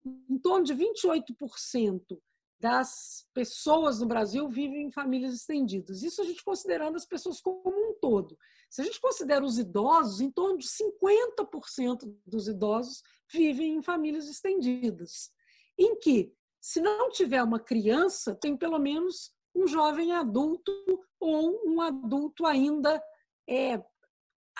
em 0.06 0.38
torno 0.40 0.66
de 0.66 0.76
28% 0.76 2.20
das 2.62 3.26
pessoas 3.34 4.00
no 4.00 4.06
Brasil 4.06 4.47
vivem 4.47 4.84
em 4.84 4.91
famílias 4.91 5.34
estendidas. 5.34 6.04
Isso 6.04 6.21
a 6.21 6.24
gente 6.24 6.43
considerando 6.43 6.95
as 6.95 7.06
pessoas 7.06 7.41
como 7.41 7.62
um 7.65 7.95
todo. 8.00 8.38
Se 8.69 8.82
a 8.82 8.84
gente 8.86 9.02
considera 9.02 9.43
os 9.43 9.58
idosos, 9.58 10.21
em 10.21 10.30
torno 10.30 10.60
de 10.60 10.67
50% 10.67 12.15
dos 12.26 12.47
idosos 12.47 13.02
vivem 13.34 13.74
em 13.74 13.82
famílias 13.82 14.30
estendidas, 14.30 15.32
em 15.78 15.97
que, 15.97 16.32
se 16.62 16.80
não 16.80 17.10
tiver 17.10 17.41
uma 17.41 17.60
criança, 17.60 18.36
tem 18.36 18.56
pelo 18.56 18.78
menos 18.78 19.34
um 19.56 19.65
jovem 19.65 20.12
adulto 20.12 20.71
ou 21.19 21.60
um 21.65 21.82
adulto 21.82 22.45
ainda 22.45 23.02
é, 23.50 23.84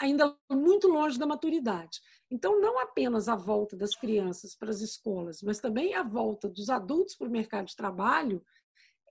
ainda 0.02 0.36
muito 0.50 0.88
longe 0.88 1.18
da 1.20 1.28
maturidade. 1.28 2.02
Então, 2.30 2.60
não 2.60 2.80
apenas 2.80 3.30
a 3.30 3.36
volta 3.36 3.76
das 3.76 3.96
crianças 3.96 4.56
para 4.56 4.72
as 4.72 4.82
escolas, 4.82 5.42
mas 5.44 5.60
também 5.60 5.94
a 5.94 6.02
volta 6.02 6.50
dos 6.50 6.70
adultos 6.70 7.16
para 7.16 7.28
o 7.28 7.32
mercado 7.32 7.68
de 7.68 7.76
trabalho, 7.76 8.44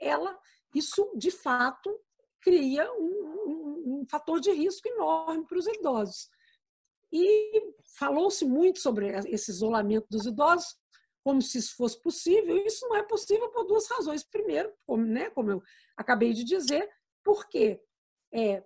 ela, 0.01 0.37
isso 0.75 1.13
de 1.17 1.31
fato 1.31 1.97
cria 2.41 2.91
um, 2.93 3.05
um, 3.47 4.01
um 4.01 4.07
fator 4.11 4.41
de 4.41 4.51
risco 4.51 4.89
enorme 4.89 5.47
para 5.47 5.59
os 5.59 5.67
idosos. 5.67 6.29
E 7.13 7.75
falou-se 7.97 8.45
muito 8.45 8.81
sobre 8.81 9.09
esse 9.29 9.51
isolamento 9.51 10.07
dos 10.11 10.27
idosos, 10.27 10.77
como 11.23 11.41
se 11.41 11.59
isso 11.59 11.77
fosse 11.77 12.01
possível. 12.01 12.57
Isso 12.67 12.89
não 12.89 12.97
é 12.97 13.03
possível 13.03 13.49
por 13.51 13.65
duas 13.65 13.87
razões. 13.89 14.25
Primeiro, 14.25 14.73
como, 14.87 15.05
né, 15.05 15.31
como 15.31 15.51
eu 15.51 15.63
acabei 15.97 16.33
de 16.33 16.43
dizer, 16.43 16.89
porque 17.23 17.81
é, 18.33 18.65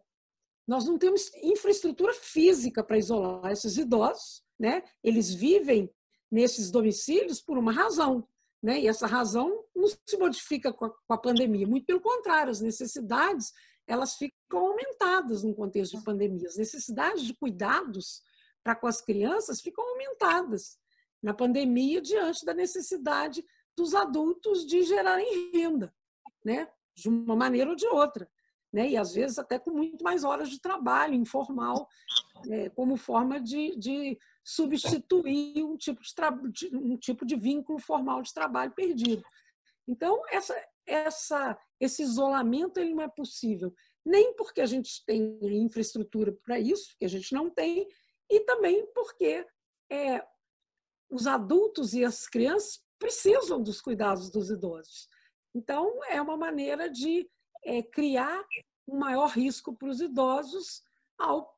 nós 0.66 0.86
não 0.86 0.98
temos 0.98 1.32
infraestrutura 1.42 2.12
física 2.14 2.82
para 2.82 2.98
isolar 2.98 3.52
esses 3.52 3.76
idosos. 3.76 4.42
Né? 4.58 4.82
Eles 5.02 5.32
vivem 5.32 5.90
nesses 6.30 6.70
domicílios 6.70 7.40
por 7.40 7.58
uma 7.58 7.72
razão. 7.72 8.26
Né? 8.62 8.80
E 8.80 8.88
essa 8.88 9.06
razão 9.06 9.64
não 9.74 9.86
se 9.86 10.16
modifica 10.16 10.72
com 10.72 10.86
a, 10.86 10.90
com 10.90 11.12
a 11.12 11.18
pandemia. 11.18 11.66
Muito 11.66 11.84
pelo 11.84 12.00
contrário, 12.00 12.50
as 12.50 12.60
necessidades 12.60 13.52
elas 13.86 14.14
ficam 14.14 14.68
aumentadas 14.68 15.42
no 15.42 15.54
contexto 15.54 15.98
de 15.98 16.04
pandemia. 16.04 16.48
As 16.48 16.56
necessidades 16.56 17.22
de 17.22 17.34
cuidados 17.34 18.22
para 18.62 18.74
com 18.74 18.86
as 18.86 19.02
crianças 19.02 19.60
ficam 19.60 19.86
aumentadas 19.86 20.78
na 21.22 21.34
pandemia 21.34 22.00
diante 22.00 22.44
da 22.44 22.54
necessidade 22.54 23.44
dos 23.76 23.94
adultos 23.94 24.66
de 24.66 24.82
gerarem 24.82 25.50
renda, 25.52 25.94
né? 26.44 26.68
de 26.94 27.08
uma 27.08 27.36
maneira 27.36 27.70
ou 27.70 27.76
de 27.76 27.86
outra. 27.86 28.28
Né? 28.74 28.88
E 28.88 28.96
às 28.96 29.14
vezes 29.14 29.38
até 29.38 29.56
com 29.56 29.70
muito 29.70 30.02
mais 30.02 30.24
horas 30.24 30.50
de 30.50 30.60
trabalho 30.60 31.14
informal, 31.14 31.88
né? 32.44 32.68
como 32.70 32.96
forma 32.96 33.40
de, 33.40 33.76
de 33.76 34.18
substituir 34.42 35.62
um 35.62 35.76
tipo 35.76 36.00
de, 36.50 36.76
um 36.76 36.96
tipo 36.96 37.24
de 37.24 37.36
vínculo 37.36 37.78
formal 37.78 38.20
de 38.20 38.34
trabalho 38.34 38.72
perdido. 38.72 39.22
Então, 39.86 40.20
essa, 40.28 40.60
essa, 40.84 41.56
esse 41.78 42.02
isolamento 42.02 42.80
ele 42.80 42.94
não 42.94 43.04
é 43.04 43.08
possível, 43.08 43.72
nem 44.04 44.34
porque 44.34 44.60
a 44.60 44.66
gente 44.66 45.04
tem 45.06 45.38
infraestrutura 45.42 46.36
para 46.44 46.58
isso, 46.58 46.96
que 46.98 47.04
a 47.04 47.08
gente 47.08 47.32
não 47.32 47.48
tem, 47.48 47.86
e 48.28 48.40
também 48.40 48.84
porque 48.92 49.46
é, 49.88 50.20
os 51.08 51.28
adultos 51.28 51.94
e 51.94 52.04
as 52.04 52.26
crianças 52.26 52.82
precisam 52.98 53.62
dos 53.62 53.80
cuidados 53.80 54.30
dos 54.30 54.50
idosos. 54.50 55.08
Então, 55.54 56.00
é 56.08 56.20
uma 56.20 56.36
maneira 56.36 56.90
de 56.90 57.30
é, 57.64 57.82
criar 57.82 58.44
um 58.86 58.98
maior 58.98 59.28
risco 59.28 59.74
para 59.74 59.88
os 59.88 60.00
idosos 60.00 60.82
ao 61.18 61.54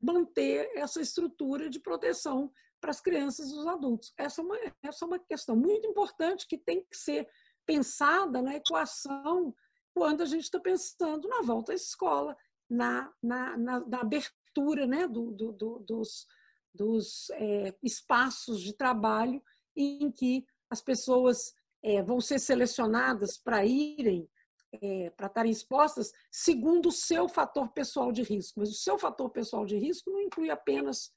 manter 0.00 0.70
essa 0.76 1.00
estrutura 1.00 1.68
de 1.68 1.80
proteção 1.80 2.52
para 2.80 2.90
as 2.90 3.00
crianças 3.00 3.50
e 3.50 3.54
os 3.54 3.66
adultos. 3.66 4.12
Essa 4.16 4.40
é 4.40 4.44
uma, 4.44 4.56
essa 4.82 5.04
é 5.04 5.06
uma 5.06 5.18
questão 5.18 5.56
muito 5.56 5.86
importante 5.86 6.46
que 6.46 6.56
tem 6.56 6.84
que 6.84 6.96
ser 6.96 7.28
pensada 7.66 8.40
na 8.40 8.54
equação 8.54 9.54
quando 9.94 10.22
a 10.22 10.26
gente 10.26 10.44
está 10.44 10.60
pensando 10.60 11.28
na 11.28 11.42
volta 11.42 11.72
à 11.72 11.74
escola, 11.74 12.36
na, 12.70 13.12
na, 13.22 13.56
na, 13.56 13.80
na 13.80 14.00
abertura 14.00 14.86
né, 14.86 15.08
do, 15.08 15.32
do, 15.32 15.52
do, 15.52 15.78
dos, 15.80 16.26
dos 16.72 17.30
é, 17.30 17.74
espaços 17.82 18.60
de 18.62 18.72
trabalho 18.72 19.42
em 19.76 20.10
que 20.12 20.46
as 20.70 20.80
pessoas 20.80 21.52
é, 21.82 22.02
vão 22.02 22.20
ser 22.20 22.38
selecionadas 22.38 23.38
para 23.38 23.64
irem, 23.64 24.28
é, 24.72 25.10
para 25.10 25.26
estarem 25.26 25.52
expostas, 25.52 26.12
segundo 26.30 26.88
o 26.88 26.92
seu 26.92 27.28
fator 27.28 27.68
pessoal 27.72 28.12
de 28.12 28.22
risco. 28.22 28.60
Mas 28.60 28.70
o 28.70 28.74
seu 28.74 28.98
fator 28.98 29.30
pessoal 29.30 29.64
de 29.64 29.76
risco 29.76 30.10
não 30.10 30.20
inclui 30.20 30.50
apenas 30.50 31.12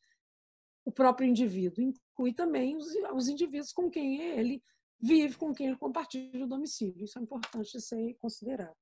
o 0.83 0.91
próprio 0.91 1.27
indivíduo, 1.27 1.83
inclui 1.83 2.33
também 2.33 2.75
os, 2.75 2.87
os 3.13 3.27
indivíduos 3.27 3.71
com 3.71 3.89
quem 3.89 4.19
ele 4.19 4.63
vive 5.01 5.35
com 5.35 5.53
quem 5.53 5.67
ele 5.67 5.77
compartilha 5.77 6.45
o 6.45 6.47
domicílio. 6.47 7.03
Isso 7.03 7.17
é 7.17 7.21
importante 7.21 7.81
ser 7.81 8.15
considerado. 8.19 8.75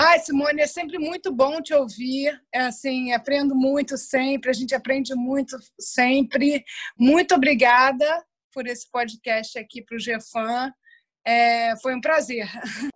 Ai, 0.00 0.20
Simone, 0.20 0.62
é 0.62 0.66
sempre 0.66 0.96
muito 0.98 1.32
bom 1.32 1.60
te 1.60 1.74
ouvir. 1.74 2.40
É 2.54 2.60
assim, 2.60 3.12
aprendo 3.12 3.54
muito 3.54 3.98
sempre, 3.98 4.48
a 4.48 4.52
gente 4.54 4.74
aprende 4.74 5.14
muito 5.14 5.58
sempre. 5.78 6.64
Muito 6.96 7.34
obrigada 7.34 8.24
por 8.52 8.66
esse 8.66 8.88
podcast 8.90 9.58
aqui 9.58 9.82
para 9.82 9.96
o 9.96 10.00
GFAM. 10.00 10.72
É, 11.28 11.76
foi 11.82 11.94
um 11.94 12.00
prazer. 12.00 12.48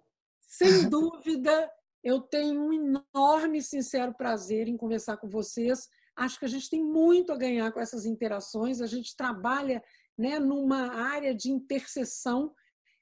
Sem 0.48 0.88
dúvida, 0.88 1.70
eu 2.02 2.18
tenho 2.18 2.62
um 2.62 2.72
enorme 2.72 3.58
e 3.58 3.62
sincero 3.62 4.14
prazer 4.14 4.68
em 4.68 4.76
conversar 4.76 5.18
com 5.18 5.28
vocês. 5.28 5.86
Acho 6.16 6.38
que 6.38 6.46
a 6.46 6.48
gente 6.48 6.70
tem 6.70 6.82
muito 6.82 7.30
a 7.30 7.36
ganhar 7.36 7.70
com 7.72 7.78
essas 7.78 8.06
interações. 8.06 8.80
A 8.80 8.86
gente 8.86 9.14
trabalha 9.14 9.84
né, 10.16 10.38
numa 10.38 10.94
área 10.94 11.34
de 11.34 11.50
interseção. 11.50 12.54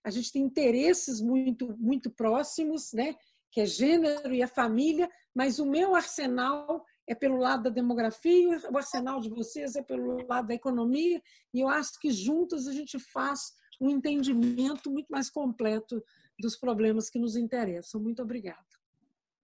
A 0.03 0.11
gente 0.11 0.33
tem 0.33 0.43
interesses 0.43 1.21
muito, 1.21 1.77
muito 1.79 2.11
próximos, 2.11 2.93
né, 2.93 3.15
que 3.53 3.61
é 3.61 3.67
gênero 3.67 4.35
e 4.35 4.43
a 4.43 4.49
família, 4.49 5.09
mas 5.33 5.61
o 5.61 5.65
meu 5.65 5.95
arsenal 5.95 6.85
é 7.09 7.15
pelo 7.15 7.37
lado 7.37 7.65
da 7.65 7.71
demografia, 7.71 8.61
o 8.69 8.77
arsenal 8.77 9.21
de 9.21 9.31
vocês 9.31 9.77
é 9.77 9.83
pelo 9.83 10.27
lado 10.27 10.49
da 10.49 10.55
economia, 10.55 11.23
e 11.55 11.61
eu 11.61 11.69
acho 11.69 12.01
que 12.01 12.11
juntos 12.11 12.67
a 12.67 12.73
gente 12.73 12.99
faz 12.99 13.60
um 13.81 13.89
entendimento 13.89 14.91
muito 14.91 15.09
mais 15.09 15.31
completo 15.31 16.05
dos 16.39 16.57
problemas 16.57 17.09
que 17.09 17.19
nos 17.19 17.37
interessam. 17.37 18.01
Muito 18.01 18.23
obrigada. 18.23 18.59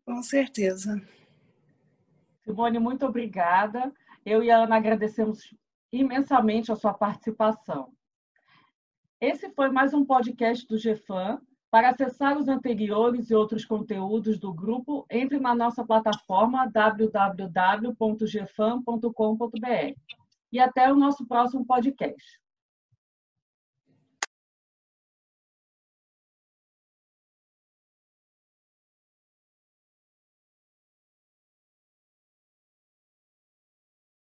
Com 0.05 0.23
certeza. 0.23 1.01
Simone, 2.45 2.79
muito 2.79 3.07
obrigada. 3.07 3.93
Eu 4.25 4.43
e 4.43 4.51
a 4.51 4.59
Ana 4.59 4.77
agradecemos 4.77 5.55
imensamente 5.93 6.71
a 6.71 6.77
sua 6.77 6.93
participação. 6.93 7.93
Esse 9.21 9.51
foi 9.51 9.71
mais 9.71 9.95
um 9.95 10.05
podcast 10.05 10.67
do 10.67 10.77
GFAM. 10.77 11.41
Para 11.69 11.91
acessar 11.91 12.39
os 12.39 12.47
anteriores 12.49 13.29
e 13.29 13.35
outros 13.35 13.65
conteúdos 13.65 14.39
do 14.39 14.55
grupo, 14.55 15.05
entre 15.11 15.39
na 15.41 15.55
nossa 15.55 15.85
plataforma 15.85 16.65
www.gfam.com.br. 16.67 17.97
E 20.53 20.61
até 20.61 20.93
o 20.93 20.97
nosso 20.97 21.27
próximo 21.27 21.67
podcast. 21.67 22.41